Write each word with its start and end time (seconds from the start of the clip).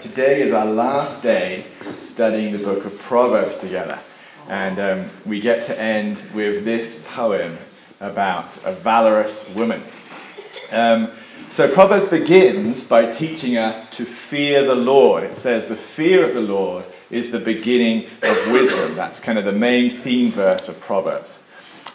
today 0.00 0.42
is 0.42 0.52
our 0.52 0.66
last 0.66 1.24
day 1.24 1.64
studying 2.00 2.52
the 2.52 2.58
book 2.58 2.84
of 2.84 2.96
Proverbs 3.00 3.58
together. 3.58 3.98
And 4.48 4.78
um, 4.78 5.10
we 5.26 5.40
get 5.40 5.66
to 5.66 5.80
end 5.80 6.18
with 6.32 6.64
this 6.64 7.06
poem 7.10 7.58
about 8.00 8.64
a 8.64 8.72
valorous 8.72 9.52
woman. 9.54 9.82
Um, 10.70 11.10
so 11.48 11.72
Proverbs 11.72 12.08
begins 12.08 12.84
by 12.84 13.10
teaching 13.10 13.56
us 13.56 13.90
to 13.96 14.04
fear 14.04 14.64
the 14.64 14.74
Lord. 14.76 15.24
It 15.24 15.36
says, 15.36 15.66
The 15.66 15.76
fear 15.76 16.28
of 16.28 16.34
the 16.34 16.42
Lord 16.42 16.84
is 17.10 17.32
the 17.32 17.40
beginning 17.40 18.06
of 18.22 18.52
wisdom. 18.52 18.94
That's 18.94 19.20
kind 19.20 19.38
of 19.38 19.44
the 19.44 19.52
main 19.52 19.90
theme 19.90 20.30
verse 20.30 20.68
of 20.68 20.78
Proverbs. 20.80 21.42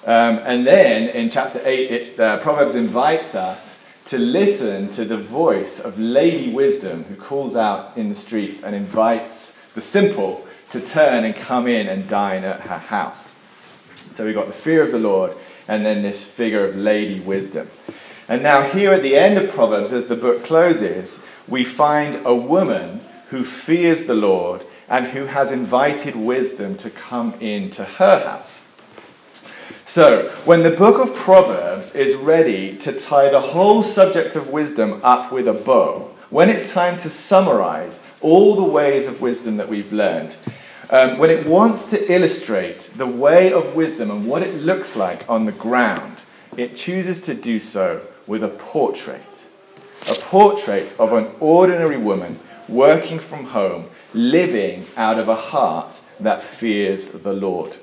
Um, 0.06 0.40
and 0.40 0.68
then 0.68 1.08
in 1.10 1.30
chapter 1.30 1.62
8, 1.64 1.92
it, 1.92 2.20
uh, 2.20 2.40
Proverbs 2.40 2.76
invites 2.76 3.36
us 3.36 3.73
to 4.06 4.18
listen 4.18 4.90
to 4.92 5.06
the 5.06 5.18
voice 5.18 5.80
of 5.80 5.98
Lady 5.98 6.52
Wisdom, 6.52 7.04
who 7.06 7.16
calls 7.16 7.56
out 7.56 7.96
in 7.98 8.10
the 8.10 8.16
streets 8.16 8.64
and 8.64 8.76
invites 8.76 9.72
the 9.74 9.82
simple 9.82 10.46
to 10.72 10.82
turn 10.82 11.24
and 11.24 11.36
come 11.36 11.68
in 11.68 11.88
and 11.88 12.10
dine 12.10 12.44
at 12.44 12.62
her 12.62 12.78
house. 12.78 13.36
So 13.96 14.26
we've 14.26 14.36
got 14.36 14.48
the 14.48 14.54
fear 14.54 14.84
of 14.84 14.92
the 14.92 15.00
Lord 15.00 15.34
and 15.68 15.86
then 15.86 16.02
this 16.02 16.26
figure 16.26 16.68
of 16.68 16.76
Lady 16.76 17.20
Wisdom. 17.20 17.70
And 18.28 18.42
now, 18.42 18.64
here 18.64 18.94
at 18.94 19.04
the 19.04 19.18
end 19.18 19.38
of 19.38 19.52
Proverbs, 19.52 19.92
as 19.92 20.08
the 20.08 20.16
book 20.16 20.46
closes, 20.46 21.24
we 21.48 21.64
find 21.64 22.26
a 22.26 22.36
woman 22.36 23.02
who 23.30 23.44
fears 23.44 24.06
the 24.06 24.16
Lord 24.16 24.66
and 24.88 25.08
who 25.08 25.26
has 25.26 25.52
invited 25.52 26.16
wisdom 26.16 26.78
to 26.78 26.90
come 26.90 27.34
into 27.36 27.84
her 27.84 28.28
house. 28.28 28.68
So, 29.94 30.30
when 30.44 30.64
the 30.64 30.72
book 30.72 30.98
of 30.98 31.16
Proverbs 31.16 31.94
is 31.94 32.16
ready 32.16 32.76
to 32.78 32.92
tie 32.92 33.30
the 33.30 33.40
whole 33.40 33.84
subject 33.84 34.36
of 34.36 34.50
wisdom 34.50 35.00
up 35.04 35.32
with 35.32 35.48
a 35.48 35.54
bow, 35.54 36.10
when 36.32 36.50
it's 36.50 36.74
time 36.74 36.98
to 36.98 37.12
summarize 37.12 38.04
all 38.20 38.56
the 38.56 38.64
ways 38.64 39.06
of 39.06 39.22
wisdom 39.22 39.58
that 39.58 39.70
we've 39.70 39.94
learned, 39.94 40.36
um, 40.90 41.20
when 41.20 41.30
it 41.30 41.46
wants 41.46 41.92
to 41.92 42.12
illustrate 42.12 42.90
the 42.96 43.06
way 43.06 43.54
of 43.54 43.76
wisdom 43.76 44.10
and 44.10 44.26
what 44.26 44.42
it 44.42 44.56
looks 44.56 44.96
like 44.96 45.30
on 45.30 45.46
the 45.46 45.52
ground, 45.52 46.18
it 46.58 46.76
chooses 46.76 47.22
to 47.22 47.36
do 47.36 47.60
so 47.60 48.02
with 48.26 48.44
a 48.44 48.50
portrait. 48.50 49.46
A 50.10 50.16
portrait 50.16 50.96
of 50.98 51.14
an 51.14 51.28
ordinary 51.40 51.98
woman 51.98 52.40
working 52.68 53.20
from 53.20 53.46
home, 53.46 53.92
living 54.16 54.88
out 54.98 55.20
of 55.20 55.30
a 55.30 55.36
heart 55.36 56.02
that 56.20 56.42
fears 56.42 57.10
the 57.10 57.34
Lord. 57.34 57.76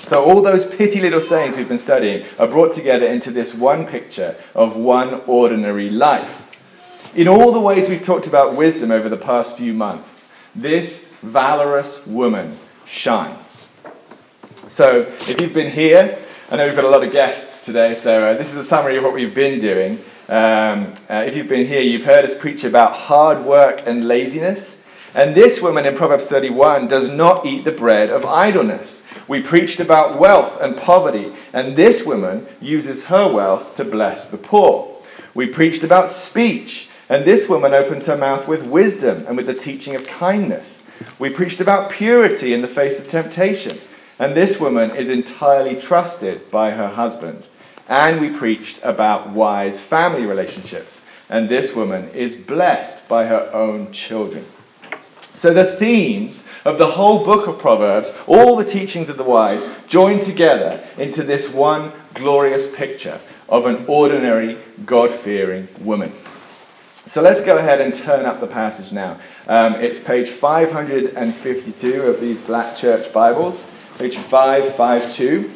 So, 0.00 0.24
all 0.24 0.42
those 0.42 0.64
pithy 0.80 0.98
little 0.98 1.20
sayings 1.20 1.58
we've 1.58 1.68
been 1.68 1.76
studying 1.76 2.24
are 2.38 2.46
brought 2.46 2.72
together 2.72 3.04
into 3.04 3.30
this 3.30 3.54
one 3.54 3.86
picture 3.86 4.34
of 4.54 4.78
one 4.78 5.20
ordinary 5.26 5.90
life. 5.90 6.56
In 7.14 7.28
all 7.28 7.52
the 7.52 7.60
ways 7.60 7.86
we've 7.86 8.02
talked 8.02 8.26
about 8.26 8.56
wisdom 8.56 8.90
over 8.90 9.10
the 9.10 9.18
past 9.18 9.58
few 9.58 9.74
months, 9.74 10.32
this 10.56 11.12
valorous 11.20 12.06
woman 12.06 12.58
shines. 12.86 13.76
So, 14.68 15.00
if 15.28 15.38
you've 15.38 15.52
been 15.52 15.70
here, 15.70 16.18
I 16.50 16.56
know 16.56 16.64
we've 16.64 16.74
got 16.74 16.86
a 16.86 16.88
lot 16.88 17.04
of 17.04 17.12
guests 17.12 17.66
today, 17.66 17.94
so 17.94 18.30
uh, 18.30 18.38
this 18.38 18.50
is 18.50 18.56
a 18.56 18.64
summary 18.64 18.96
of 18.96 19.04
what 19.04 19.12
we've 19.12 19.34
been 19.34 19.60
doing. 19.60 20.02
Um, 20.30 20.94
uh, 21.10 21.24
if 21.26 21.36
you've 21.36 21.46
been 21.46 21.66
here, 21.66 21.82
you've 21.82 22.06
heard 22.06 22.24
us 22.24 22.34
preach 22.34 22.64
about 22.64 22.94
hard 22.94 23.44
work 23.44 23.82
and 23.84 24.08
laziness. 24.08 24.86
And 25.14 25.34
this 25.34 25.60
woman 25.60 25.84
in 25.84 25.94
Proverbs 25.94 26.28
31 26.28 26.88
does 26.88 27.10
not 27.10 27.44
eat 27.44 27.64
the 27.64 27.72
bread 27.72 28.08
of 28.08 28.24
idleness. 28.24 28.99
We 29.30 29.40
preached 29.40 29.78
about 29.78 30.18
wealth 30.18 30.60
and 30.60 30.76
poverty, 30.76 31.32
and 31.52 31.76
this 31.76 32.04
woman 32.04 32.48
uses 32.60 33.04
her 33.04 33.32
wealth 33.32 33.76
to 33.76 33.84
bless 33.84 34.28
the 34.28 34.36
poor. 34.36 35.00
We 35.34 35.46
preached 35.46 35.84
about 35.84 36.08
speech, 36.08 36.88
and 37.08 37.24
this 37.24 37.48
woman 37.48 37.72
opens 37.72 38.06
her 38.06 38.16
mouth 38.16 38.48
with 38.48 38.66
wisdom 38.66 39.24
and 39.28 39.36
with 39.36 39.46
the 39.46 39.54
teaching 39.54 39.94
of 39.94 40.04
kindness. 40.04 40.82
We 41.20 41.30
preached 41.30 41.60
about 41.60 41.92
purity 41.92 42.52
in 42.52 42.60
the 42.60 42.66
face 42.66 42.98
of 42.98 43.08
temptation, 43.08 43.78
and 44.18 44.34
this 44.34 44.58
woman 44.58 44.90
is 44.96 45.08
entirely 45.08 45.80
trusted 45.80 46.50
by 46.50 46.72
her 46.72 46.88
husband. 46.88 47.44
And 47.88 48.20
we 48.20 48.36
preached 48.36 48.80
about 48.82 49.30
wise 49.30 49.78
family 49.78 50.26
relationships, 50.26 51.06
and 51.28 51.48
this 51.48 51.76
woman 51.76 52.08
is 52.08 52.34
blessed 52.34 53.08
by 53.08 53.26
her 53.26 53.48
own 53.52 53.92
children. 53.92 54.44
So 55.20 55.54
the 55.54 55.76
themes 55.76 56.48
of 56.64 56.78
the 56.78 56.92
whole 56.92 57.24
book 57.24 57.46
of 57.46 57.58
Proverbs, 57.58 58.12
all 58.26 58.56
the 58.56 58.64
teachings 58.64 59.08
of 59.08 59.16
the 59.16 59.24
wise, 59.24 59.64
joined 59.86 60.22
together 60.22 60.82
into 60.96 61.22
this 61.22 61.52
one 61.54 61.92
glorious 62.14 62.74
picture 62.74 63.20
of 63.48 63.66
an 63.66 63.84
ordinary, 63.86 64.58
God 64.84 65.12
fearing 65.12 65.68
woman. 65.80 66.12
So 66.94 67.22
let's 67.22 67.44
go 67.44 67.58
ahead 67.58 67.80
and 67.80 67.94
turn 67.94 68.24
up 68.24 68.40
the 68.40 68.46
passage 68.46 68.92
now. 68.92 69.18
Um, 69.48 69.74
it's 69.76 70.02
page 70.02 70.28
552 70.28 72.02
of 72.02 72.20
these 72.20 72.40
Black 72.42 72.76
Church 72.76 73.12
Bibles, 73.12 73.72
page 73.98 74.16
552. 74.16 75.50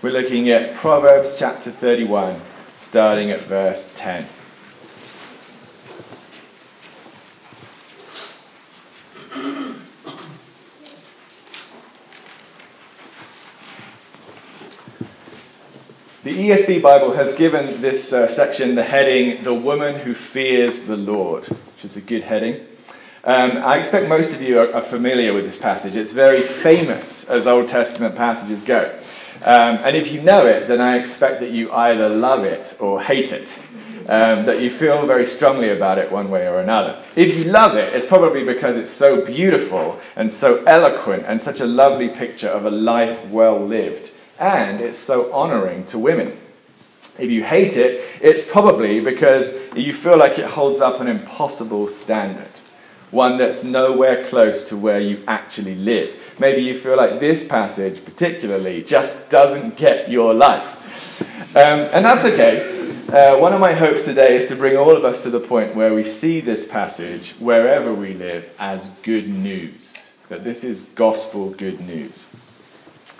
We're 0.00 0.10
looking 0.10 0.48
at 0.48 0.74
Proverbs 0.74 1.36
chapter 1.38 1.70
31, 1.70 2.40
starting 2.76 3.30
at 3.30 3.40
verse 3.42 3.92
10. 3.96 4.26
The 16.32 16.48
ESV 16.48 16.80
Bible 16.80 17.12
has 17.12 17.34
given 17.34 17.82
this 17.82 18.10
uh, 18.10 18.26
section 18.26 18.74
the 18.74 18.82
heading, 18.82 19.44
The 19.44 19.52
Woman 19.52 19.96
Who 19.96 20.14
Fears 20.14 20.86
the 20.86 20.96
Lord, 20.96 21.44
which 21.44 21.84
is 21.84 21.98
a 21.98 22.00
good 22.00 22.22
heading. 22.22 22.66
Um, 23.22 23.58
I 23.58 23.76
expect 23.76 24.08
most 24.08 24.34
of 24.34 24.40
you 24.40 24.58
are, 24.58 24.72
are, 24.72 24.80
familiar 24.80 25.34
with 25.34 25.44
this 25.44 25.58
passage. 25.58 25.94
It's 25.94 26.14
very 26.14 26.40
famous 26.40 27.28
as 27.28 27.46
Old 27.46 27.68
Testament 27.68 28.16
passages 28.16 28.64
go. 28.64 28.98
Um, 29.44 29.76
and 29.84 29.94
if 29.94 30.10
you 30.10 30.22
know 30.22 30.46
it, 30.46 30.68
then 30.68 30.80
I 30.80 30.96
expect 30.96 31.40
that 31.40 31.50
you 31.50 31.70
either 31.70 32.08
love 32.08 32.44
it 32.44 32.78
or 32.80 33.02
hate 33.02 33.30
it. 33.30 33.54
Um, 34.08 34.46
that 34.46 34.62
you 34.62 34.70
feel 34.70 35.06
very 35.06 35.26
strongly 35.26 35.68
about 35.68 35.98
it 35.98 36.10
one 36.10 36.30
way 36.30 36.48
or 36.48 36.60
another. 36.60 37.04
If 37.14 37.36
you 37.38 37.44
love 37.44 37.76
it, 37.76 37.92
it's 37.94 38.06
probably 38.06 38.42
because 38.42 38.78
it's 38.78 38.90
so 38.90 39.26
beautiful 39.26 40.00
and 40.16 40.32
so 40.32 40.64
eloquent 40.64 41.24
and 41.26 41.42
such 41.42 41.60
a 41.60 41.66
lovely 41.66 42.08
picture 42.08 42.48
of 42.48 42.64
a 42.64 42.70
life 42.70 43.22
well 43.26 43.60
lived 43.60 44.14
and 44.38 44.80
it's 44.80 44.98
so 44.98 45.32
honoring 45.32 45.84
to 45.86 45.98
women. 45.98 46.38
If 47.18 47.30
you 47.30 47.44
hate 47.44 47.76
it, 47.76 48.04
it's 48.20 48.50
probably 48.50 49.00
because 49.00 49.60
you 49.76 49.92
feel 49.92 50.16
like 50.16 50.38
it 50.38 50.46
holds 50.46 50.80
up 50.80 51.00
an 51.00 51.08
impossible 51.08 51.88
standard, 51.88 52.48
one 53.10 53.36
that's 53.36 53.64
nowhere 53.64 54.24
close 54.28 54.68
to 54.70 54.76
where 54.76 55.00
you 55.00 55.22
actually 55.28 55.74
live. 55.74 56.16
Maybe 56.38 56.62
you 56.62 56.78
feel 56.78 56.96
like 56.96 57.20
this 57.20 57.46
passage, 57.46 58.04
particularly, 58.04 58.82
just 58.82 59.30
doesn't 59.30 59.76
get 59.76 60.10
your 60.10 60.32
life. 60.32 60.78
Um, 61.54 61.80
and 61.92 62.04
that's 62.04 62.24
okay. 62.24 62.72
Uh, 63.12 63.38
one 63.38 63.52
of 63.52 63.60
my 63.60 63.74
hopes 63.74 64.06
today 64.06 64.36
is 64.36 64.48
to 64.48 64.56
bring 64.56 64.74
all 64.74 64.96
of 64.96 65.04
us 65.04 65.22
to 65.22 65.28
the 65.28 65.38
point 65.38 65.76
where 65.76 65.92
we 65.92 66.02
see 66.02 66.40
this 66.40 66.66
passage, 66.66 67.34
wherever 67.38 67.92
we 67.92 68.14
live, 68.14 68.48
as 68.58 68.88
good 69.02 69.28
news. 69.28 70.12
That 70.30 70.44
this 70.44 70.64
is 70.64 70.84
gospel 70.94 71.50
good 71.50 71.78
news. 71.80 72.26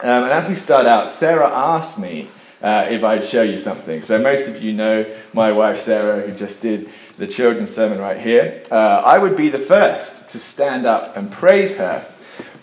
Um, 0.01 0.25
and 0.25 0.33
as 0.33 0.49
we 0.49 0.55
start 0.55 0.87
out, 0.87 1.11
Sarah 1.11 1.49
asked 1.49 1.99
me 1.99 2.29
uh, 2.63 2.87
if 2.91 3.03
I'd 3.05 3.25
show 3.25 3.43
you 3.43 3.59
something. 3.59 4.03
So 4.03 4.21
most 4.21 4.49
of 4.49 4.63
you 4.63 4.73
know 4.73 5.07
my 5.33 5.53
wife 5.53 5.81
Sarah, 5.81 6.23
who 6.23 6.37
just 6.37 6.63
did 6.63 6.89
the 7.19 7.27
children's 7.27 7.75
sermon 7.75 7.99
right 7.99 8.19
here. 8.19 8.63
Uh, 8.71 9.03
I 9.05 9.19
would 9.19 9.37
be 9.37 9.49
the 9.49 9.59
first 9.59 10.31
to 10.31 10.41
stand 10.41 10.87
up 10.87 11.17
and 11.17 11.31
praise 11.31 11.77
her. 11.77 12.07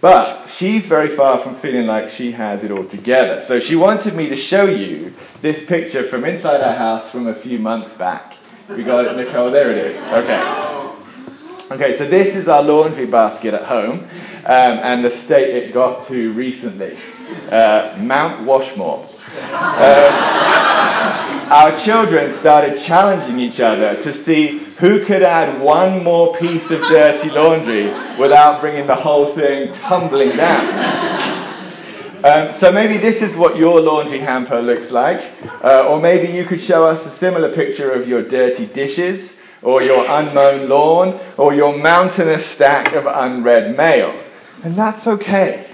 But 0.02 0.48
she's 0.48 0.88
very 0.88 1.10
far 1.10 1.40
from 1.40 1.56
feeling 1.56 1.86
like 1.86 2.10
she 2.10 2.32
has 2.32 2.64
it 2.64 2.72
all 2.72 2.86
together. 2.86 3.42
So 3.42 3.60
she 3.60 3.76
wanted 3.76 4.16
me 4.16 4.30
to 4.30 4.36
show 4.36 4.66
you 4.66 5.14
this 5.42 5.66
picture 5.66 6.04
from 6.04 6.24
inside 6.24 6.62
our 6.62 6.76
house 6.76 7.10
from 7.10 7.28
a 7.28 7.36
few 7.36 7.60
months 7.60 7.98
back. 7.98 8.36
We 8.70 8.84
got 8.84 9.06
it, 9.06 9.18
Nicole? 9.18 9.52
There 9.52 9.70
it 9.72 9.78
is. 9.78 10.08
Okay. 10.08 10.69
Okay, 11.72 11.96
so 11.96 12.04
this 12.08 12.36
is 12.36 12.48
our 12.48 12.64
laundry 12.64 13.06
basket 13.06 13.54
at 13.54 13.66
home 13.66 14.00
um, 14.00 14.80
and 14.82 15.06
the 15.06 15.12
state 15.12 15.56
it 15.56 15.72
got 15.72 16.02
to 16.08 16.34
recently 16.34 16.98
uh, 17.52 17.96
Mount 18.00 18.44
Washmore. 18.44 19.08
Uh, 19.44 20.10
our 21.52 21.78
children 21.78 22.32
started 22.32 22.80
challenging 22.80 23.40
each 23.40 23.60
other 23.60 24.02
to 24.02 24.12
see 24.12 24.58
who 24.80 25.06
could 25.06 25.22
add 25.22 25.62
one 25.62 26.04
more 26.04 26.36
piece 26.38 26.72
of 26.72 26.82
dirty 26.88 27.30
laundry 27.30 27.94
without 28.18 28.62
bringing 28.62 28.88
the 28.88 28.96
whole 28.96 29.28
thing 29.28 29.72
tumbling 29.74 30.36
down. 30.36 31.46
Um, 32.24 32.52
so 32.52 32.72
maybe 32.72 32.98
this 32.98 33.22
is 33.22 33.38
what 33.38 33.58
your 33.58 33.80
laundry 33.80 34.18
hamper 34.18 34.60
looks 34.60 34.92
like, 34.92 35.24
uh, 35.64 35.88
or 35.88 36.02
maybe 36.02 36.34
you 36.34 36.46
could 36.46 36.62
show 36.62 36.88
us 36.88 37.06
a 37.06 37.10
similar 37.12 37.54
picture 37.54 37.92
of 37.92 38.08
your 38.08 38.24
dirty 38.24 38.66
dishes, 38.66 39.40
or 39.62 39.82
your 39.82 40.06
unmown 40.08 40.70
lawn, 40.70 41.20
or 41.38 41.54
your 41.54 41.78
mountainous 41.78 42.46
stack 42.46 42.94
of 42.94 43.06
unread 43.06 43.76
mail. 43.76 44.18
And 44.64 44.76
that's 44.76 45.08
okay. 45.08 45.68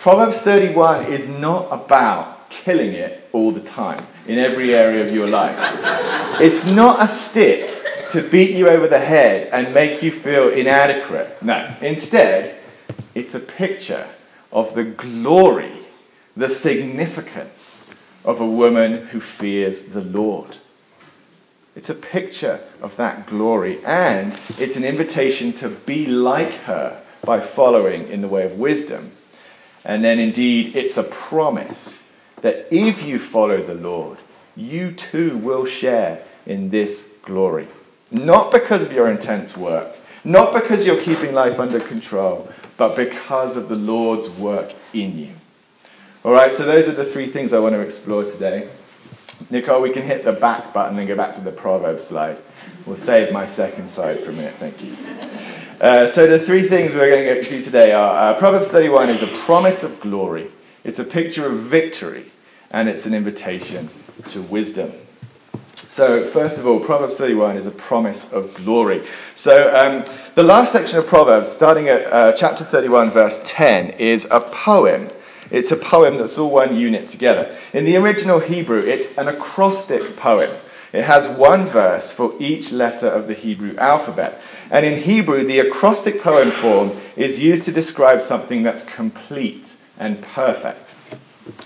Proverbs 0.00 0.38
31 0.42 1.06
is 1.06 1.28
not 1.28 1.68
about 1.70 2.50
killing 2.50 2.92
it 2.92 3.28
all 3.32 3.50
the 3.50 3.60
time 3.60 4.04
in 4.26 4.38
every 4.38 4.74
area 4.74 5.04
of 5.06 5.12
your 5.14 5.28
life. 5.28 5.56
It's 6.40 6.70
not 6.70 7.02
a 7.02 7.08
stick 7.08 7.68
to 8.10 8.22
beat 8.22 8.50
you 8.50 8.68
over 8.68 8.86
the 8.86 8.98
head 8.98 9.48
and 9.52 9.72
make 9.72 10.02
you 10.02 10.10
feel 10.10 10.50
inadequate. 10.50 11.42
No, 11.42 11.74
instead, 11.80 12.56
it's 13.14 13.34
a 13.34 13.40
picture 13.40 14.06
of 14.50 14.74
the 14.74 14.84
glory, 14.84 15.72
the 16.36 16.50
significance 16.50 17.90
of 18.24 18.40
a 18.40 18.46
woman 18.46 19.06
who 19.08 19.20
fears 19.20 19.86
the 19.86 20.02
Lord. 20.02 20.58
It's 21.74 21.88
a 21.88 21.94
picture 21.94 22.60
of 22.82 22.96
that 22.96 23.26
glory, 23.26 23.82
and 23.84 24.32
it's 24.58 24.76
an 24.76 24.84
invitation 24.84 25.52
to 25.54 25.70
be 25.70 26.06
like 26.06 26.52
her 26.64 27.00
by 27.24 27.40
following 27.40 28.08
in 28.08 28.20
the 28.20 28.28
way 28.28 28.44
of 28.44 28.58
wisdom. 28.58 29.12
And 29.84 30.04
then, 30.04 30.18
indeed, 30.18 30.76
it's 30.76 30.96
a 30.98 31.02
promise 31.02 32.12
that 32.42 32.68
if 32.70 33.02
you 33.02 33.18
follow 33.18 33.62
the 33.62 33.74
Lord, 33.74 34.18
you 34.54 34.92
too 34.92 35.38
will 35.38 35.64
share 35.64 36.22
in 36.44 36.70
this 36.70 37.16
glory. 37.22 37.68
Not 38.10 38.52
because 38.52 38.82
of 38.82 38.92
your 38.92 39.10
intense 39.10 39.56
work, 39.56 39.96
not 40.24 40.52
because 40.52 40.86
you're 40.86 41.00
keeping 41.00 41.32
life 41.32 41.58
under 41.58 41.80
control, 41.80 42.52
but 42.76 42.96
because 42.96 43.56
of 43.56 43.68
the 43.68 43.76
Lord's 43.76 44.28
work 44.28 44.72
in 44.92 45.18
you. 45.18 45.30
All 46.24 46.32
right, 46.32 46.54
so 46.54 46.64
those 46.64 46.88
are 46.88 46.92
the 46.92 47.04
three 47.04 47.28
things 47.28 47.52
I 47.52 47.58
want 47.58 47.74
to 47.74 47.80
explore 47.80 48.24
today. 48.24 48.68
Nicole, 49.50 49.82
we 49.82 49.90
can 49.90 50.02
hit 50.02 50.24
the 50.24 50.32
back 50.32 50.72
button 50.72 50.98
and 50.98 51.08
go 51.08 51.16
back 51.16 51.34
to 51.34 51.40
the 51.40 51.52
Proverbs 51.52 52.04
slide. 52.04 52.38
We'll 52.86 52.96
save 52.96 53.32
my 53.32 53.46
second 53.46 53.88
slide 53.88 54.20
for 54.20 54.30
a 54.30 54.32
minute, 54.32 54.54
thank 54.54 54.82
you. 54.82 54.96
Uh, 55.80 56.06
so 56.06 56.26
the 56.26 56.38
three 56.38 56.68
things 56.68 56.94
we're 56.94 57.10
going 57.10 57.42
to 57.42 57.48
do 57.48 57.62
today 57.62 57.92
are 57.92 58.34
uh, 58.34 58.38
Proverbs 58.38 58.68
31 58.68 59.10
is 59.10 59.22
a 59.22 59.26
promise 59.26 59.82
of 59.82 60.00
glory, 60.00 60.50
it's 60.84 60.98
a 60.98 61.04
picture 61.04 61.46
of 61.46 61.58
victory, 61.58 62.30
and 62.70 62.88
it's 62.88 63.06
an 63.06 63.14
invitation 63.14 63.90
to 64.28 64.42
wisdom. 64.42 64.92
So, 65.92 66.24
first 66.24 66.56
of 66.56 66.66
all, 66.66 66.80
Proverbs 66.80 67.18
31 67.18 67.58
is 67.58 67.66
a 67.66 67.70
promise 67.70 68.32
of 68.32 68.54
glory. 68.54 69.06
So, 69.34 69.76
um, 69.76 70.04
the 70.34 70.42
last 70.42 70.72
section 70.72 70.98
of 70.98 71.06
Proverbs, 71.06 71.50
starting 71.50 71.88
at 71.88 72.10
uh, 72.10 72.32
chapter 72.32 72.64
31, 72.64 73.10
verse 73.10 73.42
10, 73.44 73.90
is 73.90 74.26
a 74.30 74.40
poem. 74.40 75.10
It's 75.50 75.72
a 75.72 75.76
poem 75.76 76.16
that's 76.16 76.38
all 76.38 76.50
one 76.50 76.76
unit 76.76 77.08
together. 77.08 77.56
In 77.72 77.84
the 77.84 77.96
original 77.96 78.40
Hebrew, 78.40 78.80
it's 78.80 79.18
an 79.18 79.28
acrostic 79.28 80.16
poem. 80.16 80.50
It 80.92 81.04
has 81.04 81.26
one 81.26 81.66
verse 81.66 82.10
for 82.10 82.34
each 82.38 82.70
letter 82.70 83.08
of 83.08 83.26
the 83.26 83.34
Hebrew 83.34 83.76
alphabet. 83.76 84.40
And 84.70 84.84
in 84.84 85.02
Hebrew, 85.02 85.44
the 85.44 85.58
acrostic 85.58 86.20
poem 86.20 86.50
form 86.50 86.92
is 87.16 87.40
used 87.40 87.64
to 87.64 87.72
describe 87.72 88.20
something 88.20 88.62
that's 88.62 88.84
complete 88.84 89.76
and 89.98 90.22
perfect. 90.22 90.92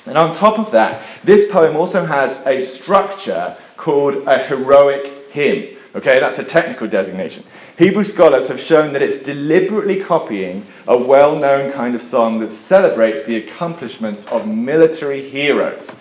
And 0.07 0.17
on 0.17 0.35
top 0.35 0.59
of 0.59 0.71
that, 0.71 1.03
this 1.25 1.51
poem 1.51 1.77
also 1.77 2.07
has 2.07 2.45
a 2.47 2.61
structure 2.61 3.57
called 3.77 4.27
a 4.27 4.39
heroic 4.39 5.31
hymn. 5.31 5.76
Okay, 5.97 6.21
that's 6.21 6.39
a 6.39 6.45
technical 6.45 6.87
designation. 6.87 7.43
Hebrew 7.79 8.05
scholars 8.05 8.49
have 8.49 8.61
shown 8.61 8.93
that 8.93 9.01
it's 9.01 9.23
deliberately 9.23 9.99
copying 9.99 10.67
a 10.87 10.97
well 10.97 11.37
known 11.37 11.73
kind 11.73 11.95
of 11.95 12.03
song 12.03 12.39
that 12.41 12.53
celebrates 12.53 13.25
the 13.25 13.37
accomplishments 13.37 14.27
of 14.27 14.47
military 14.47 15.27
heroes. 15.27 15.97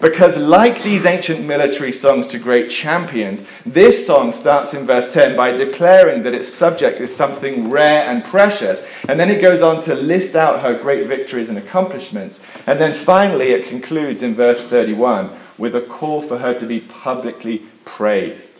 Because, 0.00 0.36
like 0.36 0.84
these 0.84 1.04
ancient 1.04 1.44
military 1.44 1.90
songs 1.90 2.28
to 2.28 2.38
great 2.38 2.70
champions, 2.70 3.48
this 3.66 4.06
song 4.06 4.32
starts 4.32 4.74
in 4.74 4.86
verse 4.86 5.12
10 5.12 5.36
by 5.36 5.50
declaring 5.50 6.22
that 6.22 6.34
its 6.34 6.48
subject 6.48 7.00
is 7.00 7.14
something 7.14 7.68
rare 7.68 8.08
and 8.08 8.24
precious. 8.24 8.88
And 9.08 9.18
then 9.18 9.30
it 9.30 9.40
goes 9.42 9.60
on 9.60 9.80
to 9.82 9.94
list 9.96 10.36
out 10.36 10.62
her 10.62 10.78
great 10.78 11.08
victories 11.08 11.48
and 11.48 11.58
accomplishments. 11.58 12.44
And 12.68 12.78
then 12.78 12.94
finally, 12.94 13.50
it 13.50 13.66
concludes 13.66 14.22
in 14.22 14.34
verse 14.34 14.62
31 14.62 15.30
with 15.58 15.74
a 15.74 15.82
call 15.82 16.22
for 16.22 16.38
her 16.38 16.56
to 16.60 16.66
be 16.66 16.80
publicly 16.80 17.62
praised. 17.84 18.51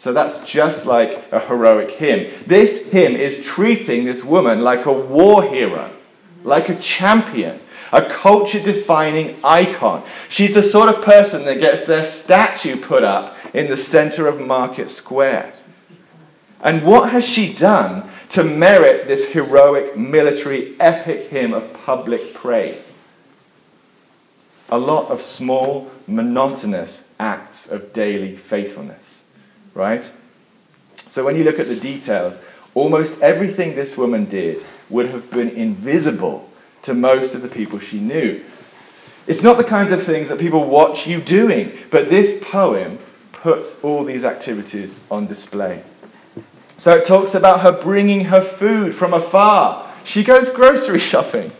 So 0.00 0.14
that's 0.14 0.42
just 0.50 0.86
like 0.86 1.30
a 1.30 1.40
heroic 1.40 1.90
hymn. 1.90 2.32
This 2.46 2.90
hymn 2.90 3.12
is 3.12 3.44
treating 3.44 4.06
this 4.06 4.24
woman 4.24 4.62
like 4.62 4.86
a 4.86 4.92
war 4.92 5.42
hero, 5.42 5.90
like 6.42 6.70
a 6.70 6.76
champion 6.76 7.60
a 7.92 8.02
culture 8.08 8.60
defining 8.60 9.36
icon. 9.42 10.04
She's 10.28 10.54
the 10.54 10.62
sort 10.62 10.88
of 10.88 11.04
person 11.04 11.44
that 11.44 11.60
gets 11.60 11.84
their 11.84 12.04
statue 12.04 12.76
put 12.76 13.02
up 13.02 13.36
in 13.54 13.68
the 13.68 13.76
center 13.76 14.28
of 14.28 14.40
Market 14.40 14.88
Square. 14.88 15.52
And 16.60 16.84
what 16.84 17.10
has 17.10 17.26
she 17.26 17.52
done 17.52 18.08
to 18.30 18.44
merit 18.44 19.08
this 19.08 19.32
heroic 19.32 19.96
military 19.96 20.78
epic 20.78 21.30
hymn 21.30 21.52
of 21.52 21.72
public 21.72 22.34
praise? 22.34 22.96
A 24.68 24.78
lot 24.78 25.10
of 25.10 25.20
small, 25.20 25.90
monotonous 26.06 27.12
acts 27.18 27.68
of 27.68 27.92
daily 27.92 28.36
faithfulness, 28.36 29.19
right? 29.80 30.08
So 31.08 31.24
when 31.24 31.36
you 31.36 31.42
look 31.42 31.58
at 31.58 31.66
the 31.66 31.74
details, 31.74 32.38
almost 32.74 33.22
everything 33.22 33.74
this 33.74 33.96
woman 33.96 34.26
did 34.26 34.62
would 34.90 35.08
have 35.08 35.30
been 35.30 35.48
invisible 35.48 36.48
to 36.82 36.92
most 36.92 37.34
of 37.34 37.40
the 37.40 37.48
people 37.48 37.78
she 37.78 37.98
knew. 37.98 38.44
It's 39.26 39.42
not 39.42 39.56
the 39.56 39.64
kinds 39.64 39.90
of 39.90 40.04
things 40.04 40.28
that 40.28 40.38
people 40.38 40.66
watch 40.66 41.06
you 41.06 41.20
doing, 41.20 41.72
but 41.90 42.10
this 42.10 42.44
poem 42.44 42.98
puts 43.32 43.82
all 43.82 44.04
these 44.04 44.22
activities 44.22 45.00
on 45.10 45.26
display. 45.26 45.82
So 46.76 46.96
it 46.96 47.06
talks 47.06 47.34
about 47.34 47.60
her 47.60 47.72
bringing 47.72 48.26
her 48.26 48.42
food 48.42 48.94
from 48.94 49.14
afar. 49.14 49.90
She 50.04 50.22
goes 50.22 50.50
grocery 50.50 50.98
shopping. 51.10 51.52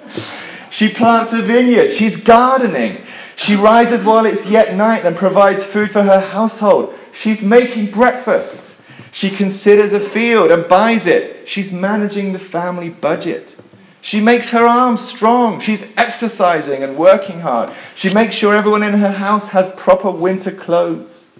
She 0.71 0.91
plants 0.91 1.33
a 1.33 1.41
vineyard. 1.41 1.95
She's 1.95 2.23
gardening. 2.23 2.99
She 3.37 3.57
rises 3.57 4.05
while 4.05 4.27
it's 4.27 4.47
yet 4.47 4.77
night 4.77 5.07
and 5.07 5.17
provides 5.17 5.65
food 5.65 5.91
for 5.91 6.03
her 6.03 6.21
household. 6.21 6.95
She's 7.13 7.43
making 7.43 7.91
breakfast. 7.91 8.81
She 9.13 9.31
considers 9.31 9.93
a 9.93 10.01
field 10.01 10.51
and 10.51 10.69
buys 10.69 11.07
it. 11.07 11.49
She's 11.49 11.73
managing 11.73 12.33
the 12.33 12.39
family 12.39 12.91
budget. 12.91 13.57
She 14.01 14.21
makes 14.21 14.51
her 14.51 14.65
arms 14.65 15.01
strong. 15.01 15.61
She's 15.61 15.95
exercising 15.97 16.83
and 16.83 16.97
working 16.97 17.41
hard. 17.41 17.75
She 17.95 18.13
makes 18.15 18.35
sure 18.35 18.55
everyone 18.55 18.83
in 18.83 18.95
her 18.95 19.13
house 19.13 19.51
has 19.51 19.75
proper 19.75 20.11
winter 20.11 20.51
clothes. 20.51 21.31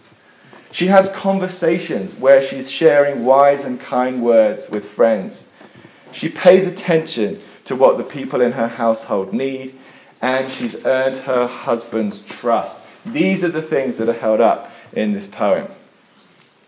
She 0.73 0.89
has 0.89 1.09
conversations 1.11 2.17
where 2.17 2.43
she's 2.43 2.71
sharing 2.71 3.25
wise 3.25 3.65
and 3.65 3.81
kind 3.81 4.23
words 4.23 4.71
with 4.71 4.85
friends. 4.85 5.49
She 6.13 6.29
pays 6.29 6.67
attention 6.67 7.41
to 7.65 7.77
what 7.77 7.99
the 7.99 8.05
people 8.05 8.41
in 8.41 8.53
her 8.53 8.69
household 8.69 9.33
need, 9.33 9.79
and 10.21 10.53
she's 10.53 10.85
earned 10.85 11.19
her 11.23 11.47
husband's 11.47 12.25
trust. 12.25 12.81
These 13.07 13.43
are 13.43 13.49
the 13.49 13.63
things 13.63 13.97
that 13.99 14.09
are 14.09 14.13
held 14.13 14.41
up 14.41 14.70
in 14.93 15.13
this 15.13 15.27
poem. 15.27 15.69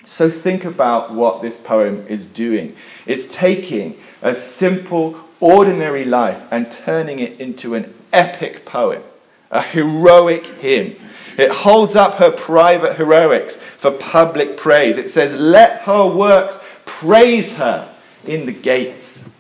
So 0.05 0.29
think 0.29 0.65
about 0.65 1.13
what 1.13 1.43
this 1.43 1.57
poem 1.57 2.07
is 2.09 2.27
doing. 2.27 2.77
It's 3.07 3.25
taking 3.27 3.99
a 4.21 4.35
simple, 4.35 5.19
ordinary 5.41 6.05
life 6.05 6.43
and 6.51 6.71
turning 6.71 7.19
it 7.19 7.41
into 7.41 7.75
an 7.75 7.95
epic 8.13 8.65
poem, 8.65 9.03
a 9.51 9.63
heroic 9.63 10.47
hymn. 10.47 10.97
It 11.39 11.51
holds 11.51 11.97
up 11.97 12.17
her 12.17 12.31
private 12.31 12.97
heroics 12.97 13.57
for 13.57 13.91
public 13.91 14.57
praise. 14.57 14.97
It 14.97 15.09
says, 15.09 15.35
Let 15.35 15.83
her 15.83 16.07
works 16.07 16.69
praise 16.85 17.57
her 17.57 17.93
in 18.25 18.47
the 18.47 18.53
gates. 18.53 19.33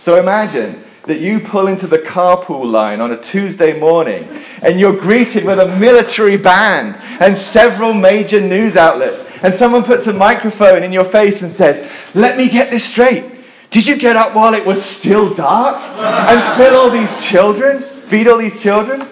So 0.00 0.18
imagine 0.18 0.82
that 1.04 1.20
you 1.20 1.40
pull 1.40 1.66
into 1.66 1.86
the 1.86 1.98
carpool 1.98 2.70
line 2.70 3.00
on 3.00 3.12
a 3.12 3.20
Tuesday 3.20 3.78
morning 3.78 4.26
and 4.62 4.78
you're 4.78 4.98
greeted 4.98 5.44
with 5.44 5.58
a 5.58 5.78
military 5.78 6.36
band 6.36 7.00
and 7.20 7.36
several 7.36 7.92
major 7.92 8.40
news 8.40 8.76
outlets, 8.76 9.30
and 9.42 9.54
someone 9.54 9.84
puts 9.84 10.06
a 10.06 10.12
microphone 10.12 10.82
in 10.82 10.90
your 10.90 11.04
face 11.04 11.42
and 11.42 11.52
says, 11.52 11.88
Let 12.14 12.36
me 12.36 12.48
get 12.48 12.70
this 12.70 12.84
straight. 12.84 13.24
Did 13.70 13.86
you 13.86 13.96
get 13.96 14.16
up 14.16 14.34
while 14.34 14.54
it 14.54 14.66
was 14.66 14.84
still 14.84 15.32
dark 15.32 15.76
and 15.76 16.58
feed 16.58 16.74
all 16.74 16.90
these 16.90 17.24
children? 17.24 17.80
Feed 17.80 18.26
all 18.26 18.38
these 18.38 18.60
children? 18.60 19.06